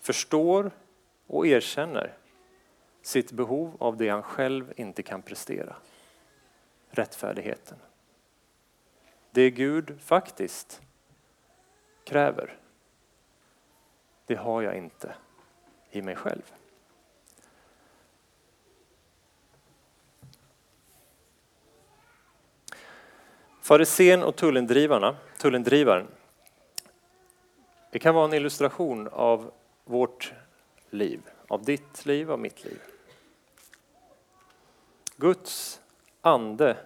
förstår 0.00 0.70
och 1.26 1.46
erkänner 1.46 2.16
sitt 3.02 3.32
behov 3.32 3.76
av 3.78 3.96
det 3.96 4.08
han 4.08 4.22
själv 4.22 4.72
inte 4.76 5.02
kan 5.02 5.22
prestera. 5.22 5.76
Rättfärdigheten. 6.90 7.78
Det 9.30 9.50
Gud 9.50 10.00
faktiskt 10.00 10.82
kräver, 12.04 12.58
det 14.26 14.34
har 14.34 14.62
jag 14.62 14.76
inte 14.76 15.14
i 15.90 16.02
mig 16.02 16.16
själv. 16.16 16.42
Farisén 23.60 24.22
och 24.22 24.36
tullindrivarna, 24.36 25.16
tullindrivaren, 25.38 26.06
det 27.90 27.98
kan 27.98 28.14
vara 28.14 28.24
en 28.24 28.34
illustration 28.34 29.08
av 29.08 29.52
vårt 29.84 30.32
liv, 30.90 31.20
av 31.48 31.64
ditt 31.64 32.06
liv, 32.06 32.30
av 32.30 32.38
mitt 32.38 32.64
liv. 32.64 32.80
Guds 35.16 35.80
ande 36.20 36.76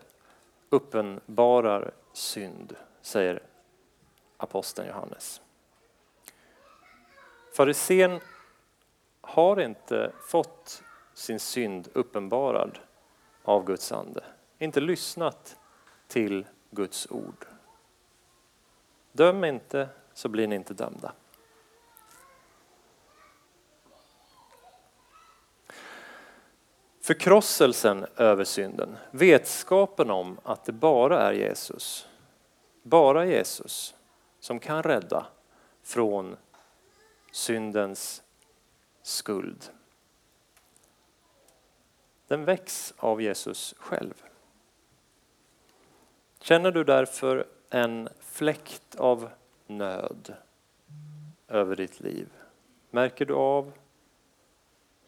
uppenbarar 0.71 1.95
synd, 2.13 2.77
säger 3.03 3.43
aposteln 4.37 4.89
Johannes. 4.89 5.41
Farisén 7.53 8.21
har 9.27 9.61
inte 9.61 10.13
fått 10.21 10.83
sin 11.15 11.41
synd 11.41 11.89
uppenbarad 11.93 12.79
av 13.43 13.65
Guds 13.65 13.93
ande, 13.93 14.25
inte 14.59 14.81
lyssnat 14.81 15.57
till 16.09 16.47
Guds 16.71 17.11
ord. 17.11 17.47
Döm 19.13 19.45
inte 19.45 19.89
så 20.15 20.29
blir 20.29 20.49
ni 20.49 20.55
inte 20.55 20.75
dömda. 20.75 21.13
Förkrosselsen 27.01 28.07
över 28.17 28.45
synden, 28.45 28.97
vetskapen 29.11 30.11
om 30.11 30.41
att 30.43 30.65
det 30.65 30.73
bara 30.73 31.21
är 31.21 31.33
Jesus, 31.33 32.09
bara 32.83 33.27
Jesus 33.27 33.95
som 34.41 34.59
kan 34.61 34.83
rädda 34.83 35.27
från 35.83 36.37
syndens 37.33 38.24
skuld. 39.05 39.71
Den 42.27 42.45
väcks 42.45 42.95
av 42.97 43.23
Jesus 43.23 43.75
själv. 43.79 44.23
Känner 46.41 46.71
du 46.71 46.85
därför 46.85 47.47
en 47.71 48.09
fläkt 48.21 48.95
av 48.97 49.31
nöd 49.67 50.35
över 51.49 51.77
ditt 51.77 52.01
liv? 52.01 52.29
Märker 52.91 53.25
du 53.25 53.35
av, 53.35 53.73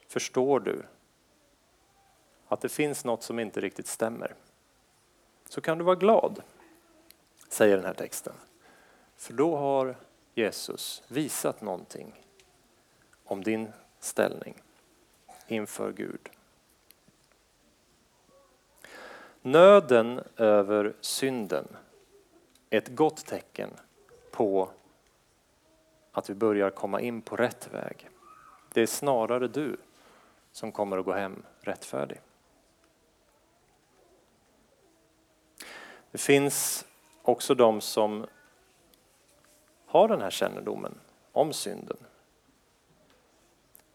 förstår 0.08 0.60
du 0.60 0.82
att 2.48 2.60
det 2.60 2.68
finns 2.68 3.04
något 3.04 3.22
som 3.22 3.38
inte 3.38 3.60
riktigt 3.60 3.86
stämmer? 3.86 4.34
Så 5.48 5.60
kan 5.60 5.78
du 5.78 5.84
vara 5.84 5.96
glad, 5.96 6.42
säger 7.48 7.76
den 7.76 7.86
här 7.86 7.94
texten. 7.94 8.34
För 9.16 9.32
då 9.32 9.56
har 9.56 9.96
Jesus 10.34 11.02
visat 11.08 11.60
någonting 11.60 12.22
om 13.24 13.42
din 13.42 13.72
ställning 14.06 14.54
inför 15.46 15.92
Gud. 15.92 16.28
Nöden 19.42 20.20
över 20.36 20.94
synden 21.00 21.68
är 22.70 22.78
ett 22.78 22.88
gott 22.88 23.26
tecken 23.26 23.70
på 24.30 24.70
att 26.12 26.30
vi 26.30 26.34
börjar 26.34 26.70
komma 26.70 27.00
in 27.00 27.22
på 27.22 27.36
rätt 27.36 27.68
väg. 27.72 28.08
Det 28.72 28.82
är 28.82 28.86
snarare 28.86 29.48
du 29.48 29.76
som 30.52 30.72
kommer 30.72 30.98
att 30.98 31.04
gå 31.04 31.12
hem 31.12 31.42
rättfärdig. 31.60 32.20
Det 36.10 36.18
finns 36.18 36.86
också 37.22 37.54
de 37.54 37.80
som 37.80 38.26
har 39.86 40.08
den 40.08 40.20
här 40.20 40.30
kännedomen 40.30 40.94
om 41.32 41.52
synden. 41.52 41.96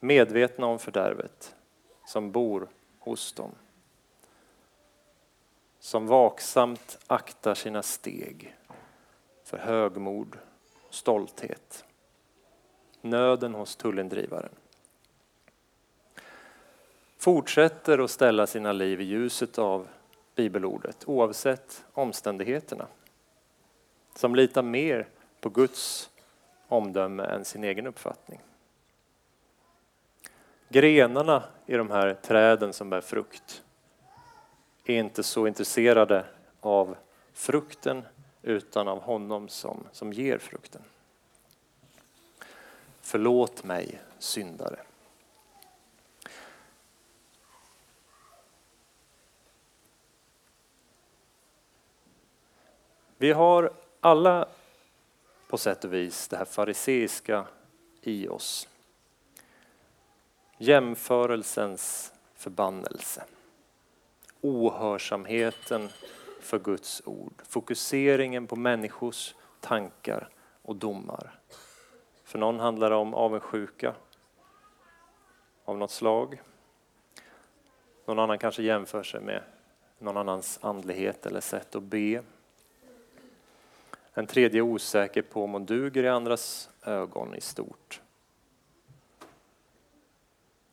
Medvetna 0.03 0.65
om 0.65 0.79
fördärvet 0.79 1.55
som 2.05 2.31
bor 2.31 2.69
hos 2.99 3.33
dem. 3.33 3.51
Som 5.79 6.07
vaksamt 6.07 6.99
aktar 7.07 7.53
sina 7.53 7.83
steg 7.83 8.55
för 9.43 9.57
högmod 9.57 10.37
och 10.87 10.93
stolthet. 10.93 11.85
nöden 13.01 13.53
hos 13.53 13.75
tullindrivaren. 13.75 14.51
Fortsätter 17.17 17.99
att 17.99 18.11
ställa 18.11 18.47
sina 18.47 18.71
liv 18.71 19.01
i 19.01 19.03
ljuset 19.03 19.57
av 19.57 19.87
bibelordet 20.35 21.03
oavsett 21.07 21.85
omständigheterna. 21.93 22.87
Som 24.15 24.35
litar 24.35 24.63
mer 24.63 25.07
på 25.41 25.49
Guds 25.49 26.09
omdöme 26.67 27.23
än 27.23 27.45
sin 27.45 27.63
egen 27.63 27.87
uppfattning. 27.87 28.39
Grenarna 30.71 31.43
i 31.65 31.73
de 31.73 31.91
här 31.91 32.13
träden 32.13 32.73
som 32.73 32.89
bär 32.89 33.01
frukt 33.01 33.63
är 34.85 34.99
inte 34.99 35.23
så 35.23 35.47
intresserade 35.47 36.25
av 36.59 36.95
frukten 37.33 38.05
utan 38.41 38.87
av 38.87 39.01
honom 39.01 39.49
som, 39.49 39.83
som 39.91 40.13
ger 40.13 40.37
frukten. 40.37 40.81
Förlåt 43.01 43.63
mig, 43.63 44.01
syndare. 44.19 44.79
Vi 53.17 53.31
har 53.31 53.73
alla 53.99 54.47
på 55.47 55.57
sätt 55.57 55.83
och 55.83 55.93
vis 55.93 56.27
det 56.27 56.37
här 56.37 56.45
fariseiska 56.45 57.47
i 58.01 58.27
oss. 58.27 58.67
Jämförelsens 60.63 62.13
förbannelse. 62.35 63.23
Ohörsamheten 64.41 65.89
för 66.39 66.59
Guds 66.59 67.01
ord. 67.05 67.33
Fokuseringen 67.47 68.47
på 68.47 68.55
människors 68.55 69.35
tankar 69.59 70.29
och 70.61 70.75
domar. 70.75 71.39
För 72.23 72.39
någon 72.39 72.59
handlar 72.59 72.89
det 72.89 72.95
om 72.95 73.13
avundsjuka 73.13 73.93
av 75.65 75.77
något 75.77 75.91
slag. 75.91 76.41
Någon 78.05 78.19
annan 78.19 78.37
kanske 78.37 78.63
jämför 78.63 79.03
sig 79.03 79.21
med 79.21 79.43
någon 79.99 80.17
annans 80.17 80.59
andlighet 80.61 81.25
eller 81.25 81.41
sätt 81.41 81.75
att 81.75 81.83
be. 81.83 82.23
En 84.13 84.27
tredje 84.27 84.59
är 84.59 84.61
osäker 84.61 85.21
på 85.21 85.43
om 85.43 85.53
hon 85.53 85.65
duger 85.65 86.03
i 86.03 86.09
andras 86.09 86.69
ögon 86.83 87.35
i 87.35 87.41
stort. 87.41 88.01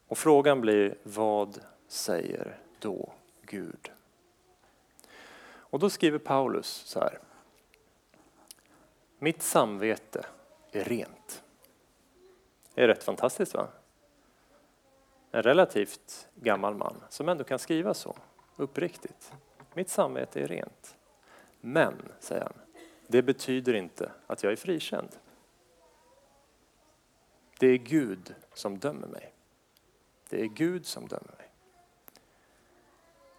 Och 0.08 0.18
frågan 0.18 0.60
blir, 0.60 0.98
vad 1.02 1.60
säger 1.88 2.58
då 2.78 3.12
Gud? 3.42 3.90
Och 5.48 5.78
då 5.78 5.90
skriver 5.90 6.18
Paulus 6.18 6.66
så 6.66 7.00
här. 7.00 7.18
Mitt 9.18 9.42
samvete 9.42 10.26
är 10.72 10.84
rent. 10.84 11.42
Det 12.74 12.82
är 12.82 12.88
rätt 12.88 13.04
fantastiskt 13.04 13.54
va? 13.54 13.68
En 15.30 15.42
relativt 15.42 16.28
gammal 16.34 16.74
man 16.74 17.02
som 17.08 17.28
ändå 17.28 17.44
kan 17.44 17.58
skriva 17.58 17.94
så 17.94 18.16
uppriktigt. 18.56 19.32
Mitt 19.74 19.88
samvete 19.88 20.40
är 20.40 20.46
rent. 20.46 20.96
Men, 21.60 22.12
säger 22.20 22.42
han, 22.42 22.52
det 23.06 23.22
betyder 23.22 23.74
inte 23.74 24.12
att 24.26 24.42
jag 24.42 24.52
är 24.52 24.56
frikänd. 24.56 25.16
Det 27.58 27.66
är 27.66 27.76
Gud 27.76 28.34
som 28.54 28.78
dömer 28.78 29.06
mig. 29.06 29.32
Det 30.28 30.42
är 30.42 30.46
Gud 30.46 30.86
som 30.86 31.08
dömer 31.08 31.34
mig. 31.38 31.50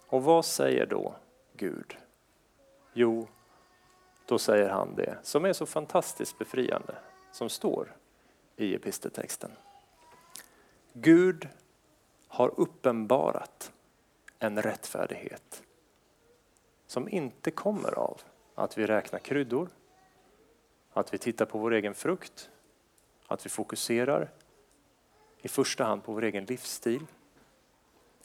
Och 0.06 0.24
vad 0.24 0.44
säger 0.44 0.86
då 0.86 1.14
Gud? 1.56 1.96
Jo, 2.92 3.28
då 4.26 4.38
säger 4.38 4.68
han 4.68 4.94
det 4.94 5.18
som 5.22 5.44
är 5.44 5.52
så 5.52 5.66
fantastiskt 5.66 6.38
befriande, 6.38 6.94
som 7.32 7.48
står 7.48 7.96
i 8.56 8.74
episteltexten. 8.74 9.50
Gud 10.92 11.48
har 12.28 12.60
uppenbarat 12.60 13.72
en 14.38 14.62
rättfärdighet 14.62 15.62
som 16.86 17.08
inte 17.08 17.50
kommer 17.50 17.98
av 17.98 18.20
att 18.54 18.78
vi 18.78 18.86
räknar 18.86 19.18
kryddor, 19.18 19.68
att 20.92 21.14
vi 21.14 21.18
tittar 21.18 21.46
på 21.46 21.58
vår 21.58 21.72
egen 21.72 21.94
frukt, 21.94 22.50
att 23.26 23.46
vi 23.46 23.50
fokuserar 23.50 24.30
i 25.42 25.48
första 25.48 25.84
hand 25.84 26.04
på 26.04 26.12
vår 26.12 26.24
egen 26.24 26.44
livsstil. 26.44 27.06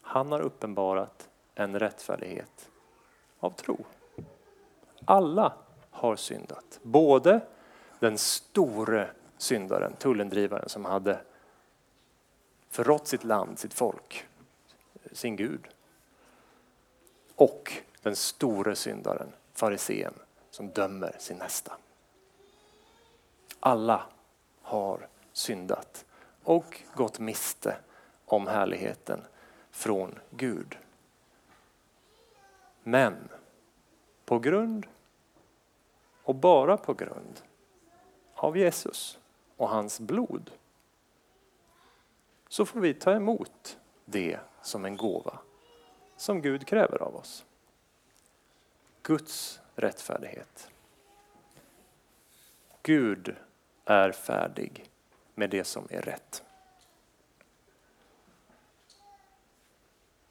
Han 0.02 0.32
har 0.32 0.40
uppenbarat 0.40 1.30
en 1.56 1.80
rättfärdighet 1.80 2.70
av 3.40 3.52
tro. 3.52 3.86
Alla 5.06 5.54
har 5.92 6.16
syndat. 6.16 6.80
Både 6.82 7.42
den 8.00 8.18
store 8.18 9.10
syndaren, 9.38 9.94
tullendrivaren 9.94 10.70
som 10.70 10.86
hade 10.86 11.22
förrått 12.70 13.08
sitt 13.08 13.24
land, 13.24 13.60
sitt 13.60 13.74
folk, 13.74 14.28
sin 15.12 15.36
Gud. 15.36 15.68
Och 17.36 17.74
den 18.02 18.16
store 18.16 18.76
syndaren, 18.76 19.32
farisén 19.54 20.14
som 20.50 20.70
dömer 20.70 21.16
sin 21.20 21.38
nästa. 21.38 21.78
Alla 23.60 24.06
har 24.62 25.08
syndat 25.34 26.05
och 26.46 26.82
gått 26.94 27.20
miste 27.20 27.78
om 28.26 28.48
härligheten 28.48 29.22
från 29.72 30.20
Gud. 30.30 30.78
Men 32.84 33.30
på 34.26 34.40
grund 34.40 34.88
och 36.24 36.36
bara 36.36 36.78
på 36.78 36.94
grund 36.94 37.42
av 38.36 38.58
Jesus 38.58 39.20
och 39.58 39.70
hans 39.70 40.00
blod 40.00 40.52
så 42.48 42.66
får 42.66 42.80
vi 42.80 42.94
ta 42.94 43.12
emot 43.12 43.78
det 44.06 44.40
som 44.62 44.86
en 44.86 44.98
gåva 44.98 45.40
som 46.18 46.42
Gud 46.42 46.68
kräver 46.68 47.02
av 47.02 47.16
oss. 47.16 47.46
Guds 49.02 49.60
rättfärdighet. 49.76 50.70
Gud 52.82 53.36
är 53.86 54.12
färdig 54.12 54.90
med 55.36 55.50
det 55.50 55.64
som 55.64 55.88
är 55.90 56.02
rätt. 56.02 56.44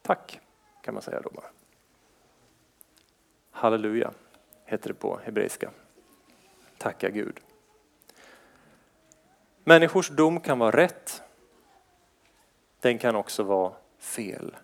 Tack, 0.03 0.41
kan 0.83 0.95
man 0.95 1.03
säga 1.03 1.21
då 1.21 1.31
bara. 1.31 1.51
Halleluja, 3.51 4.13
heter 4.65 4.89
det 4.89 4.95
på 4.95 5.19
hebreiska. 5.19 5.71
Tacka 6.79 7.11
Gud. 7.11 7.41
Människors 9.65 10.09
dom 10.09 10.41
kan 10.41 10.59
vara 10.59 10.77
rätt. 10.77 11.23
Den 12.81 12.99
kan 12.99 13.17
också 13.17 13.43
vara 13.43 13.75
fel. 13.99 14.57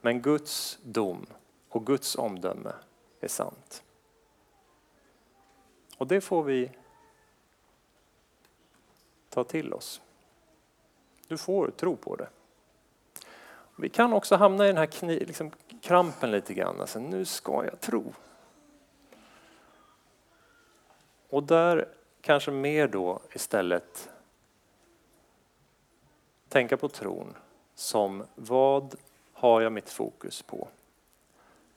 Men 0.00 0.22
Guds 0.22 0.78
dom 0.82 1.26
och 1.68 1.86
Guds 1.86 2.16
omdöme 2.16 2.72
är 3.20 3.28
sant. 3.28 3.82
Och 5.98 6.06
det 6.06 6.20
får 6.20 6.42
vi 6.42 6.70
ta 9.36 9.44
till 9.44 9.74
oss. 9.74 10.00
Du 11.28 11.38
får 11.38 11.70
tro 11.70 11.96
på 11.96 12.16
det. 12.16 12.28
Vi 13.76 13.88
kan 13.88 14.12
också 14.12 14.36
hamna 14.36 14.64
i 14.64 14.66
den 14.66 14.76
här 14.76 14.86
kni, 14.86 15.24
liksom, 15.24 15.50
krampen 15.82 16.30
lite 16.30 16.54
grann. 16.54 16.80
Alltså, 16.80 16.98
nu 16.98 17.24
ska 17.24 17.64
jag 17.64 17.80
tro. 17.80 18.12
Och 21.28 21.42
där 21.42 21.88
kanske 22.20 22.50
mer 22.50 22.88
då 22.88 23.20
istället 23.32 24.10
tänka 26.48 26.76
på 26.76 26.88
tron 26.88 27.36
som 27.74 28.24
vad 28.34 28.94
har 29.32 29.60
jag 29.60 29.72
mitt 29.72 29.90
fokus 29.90 30.42
på? 30.42 30.68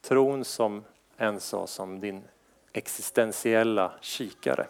Tron 0.02 0.46
som 0.46 0.84
en 1.18 1.40
sa 1.40 1.68
som 1.68 2.00
din 2.00 2.24
existentiella 2.72 3.94
kikare. 4.02 4.68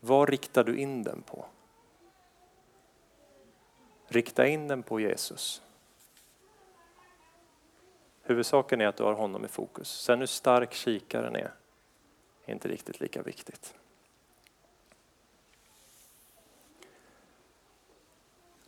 Vad 0.00 0.28
riktar 0.28 0.64
du 0.64 0.78
in 0.78 1.02
den 1.02 1.22
på? 1.22 1.46
Rikta 4.06 4.46
in 4.46 4.68
den 4.68 4.82
på 4.82 5.00
Jesus. 5.00 5.62
Huvudsaken 8.22 8.80
är 8.80 8.86
att 8.86 8.96
du 8.96 9.02
har 9.02 9.12
honom 9.12 9.44
i 9.44 9.48
fokus. 9.48 9.88
Sen 9.88 10.18
hur 10.18 10.26
stark 10.26 10.72
kikaren 10.72 11.36
är, 11.36 11.54
är 12.44 12.52
inte 12.52 12.68
riktigt 12.68 13.00
lika 13.00 13.22
viktigt. 13.22 13.74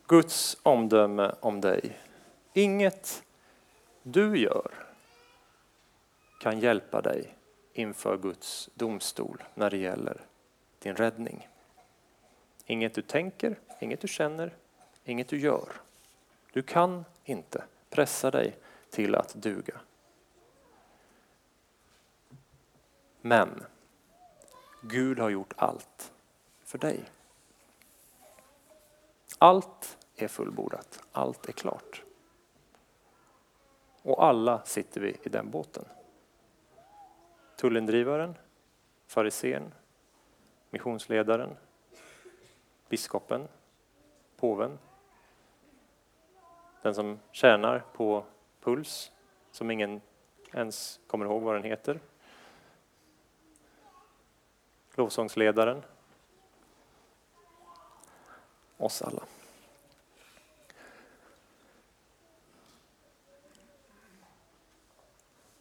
Guds 0.07 0.57
omdöme 0.63 1.35
om 1.39 1.61
dig. 1.61 1.99
Inget 2.53 3.23
du 4.03 4.37
gör 4.37 4.71
kan 6.39 6.59
hjälpa 6.59 7.01
dig 7.01 7.35
inför 7.73 8.17
Guds 8.17 8.69
domstol 8.73 9.43
när 9.53 9.69
det 9.69 9.77
gäller 9.77 10.21
din 10.83 10.95
räddning. 10.95 11.49
Inget 12.65 12.93
du 12.93 13.01
tänker, 13.01 13.59
inget 13.79 14.01
du 14.01 14.07
känner, 14.07 14.55
inget 15.03 15.27
du 15.27 15.39
gör. 15.39 15.69
Du 16.53 16.61
kan 16.61 17.05
inte 17.23 17.63
pressa 17.89 18.31
dig 18.31 18.57
till 18.89 19.15
att 19.15 19.33
duga. 19.33 19.81
Men 23.21 23.65
Gud 24.81 25.19
har 25.19 25.29
gjort 25.29 25.53
allt 25.57 26.13
för 26.63 26.77
dig. 26.77 27.03
Allt 29.37 29.97
är 30.15 30.27
fullbordat, 30.27 31.03
allt 31.11 31.49
är 31.49 31.51
klart. 31.51 32.03
Och 34.01 34.25
alla 34.25 34.65
sitter 34.65 35.01
vi 35.01 35.17
i 35.23 35.29
den 35.29 35.49
båten. 35.49 35.85
Tullindrivaren, 37.55 38.37
farisén, 39.07 39.73
missionsledaren, 40.73 41.57
biskopen, 42.89 43.47
påven, 44.35 44.79
den 46.81 46.95
som 46.95 47.19
tjänar 47.31 47.83
på 47.93 48.25
Puls, 48.59 49.11
som 49.51 49.71
ingen 49.71 50.01
ens 50.53 50.99
kommer 51.07 51.25
ihåg 51.25 51.41
vad 51.41 51.55
den 51.55 51.63
heter. 51.63 51.99
Lovsångsledaren. 54.95 55.83
Oss 58.77 59.01
alla. 59.01 59.23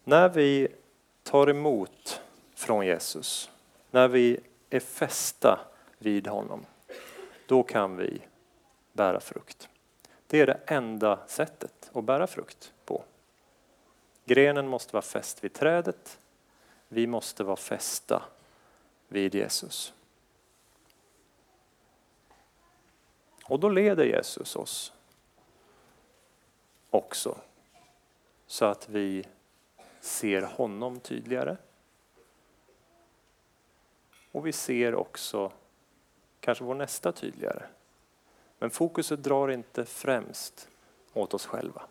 När 0.04 0.28
vi 0.28 0.68
tar 1.22 1.50
emot 1.50 2.22
från 2.54 2.86
Jesus, 2.86 3.50
när 3.90 4.08
vi 4.08 4.40
är 4.74 4.80
fästa 4.80 5.60
vid 5.98 6.26
honom, 6.26 6.66
då 7.46 7.62
kan 7.62 7.96
vi 7.96 8.22
bära 8.92 9.20
frukt. 9.20 9.68
Det 10.26 10.40
är 10.40 10.46
det 10.46 10.60
enda 10.66 11.26
sättet 11.26 11.90
att 11.92 12.04
bära 12.04 12.26
frukt 12.26 12.72
på. 12.84 13.04
Grenen 14.24 14.68
måste 14.68 14.92
vara 14.92 15.02
fäst 15.02 15.44
vid 15.44 15.52
trädet. 15.52 16.18
Vi 16.88 17.06
måste 17.06 17.44
vara 17.44 17.56
fästa 17.56 18.22
vid 19.08 19.34
Jesus. 19.34 19.92
Och 23.44 23.60
då 23.60 23.68
leder 23.68 24.04
Jesus 24.04 24.56
oss 24.56 24.92
också 26.90 27.38
så 28.46 28.64
att 28.64 28.88
vi 28.88 29.26
ser 30.00 30.42
honom 30.42 31.00
tydligare. 31.00 31.56
Och 34.32 34.46
vi 34.46 34.52
ser 34.52 34.94
också 34.94 35.52
kanske 36.40 36.64
vår 36.64 36.74
nästa 36.74 37.12
tydligare. 37.12 37.62
Men 38.58 38.70
fokuset 38.70 39.22
drar 39.22 39.50
inte 39.50 39.84
främst 39.84 40.68
åt 41.12 41.34
oss 41.34 41.46
själva. 41.46 41.82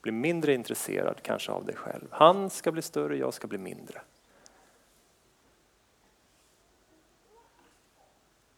Bli 0.00 0.12
mindre 0.12 0.54
intresserad 0.54 1.22
kanske 1.22 1.52
av 1.52 1.64
dig 1.64 1.76
själv. 1.76 2.08
Han 2.10 2.50
ska 2.50 2.72
bli 2.72 2.82
större, 2.82 3.16
jag 3.16 3.34
ska 3.34 3.46
bli 3.46 3.58
mindre. 3.58 4.00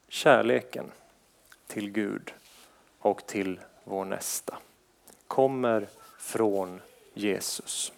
Kärleken 0.09 0.92
till 1.66 1.90
Gud 1.90 2.35
och 2.98 3.26
till 3.26 3.61
vår 3.85 4.05
nästa 4.05 4.59
kommer 5.26 5.88
från 6.18 6.81
Jesus. 7.14 7.92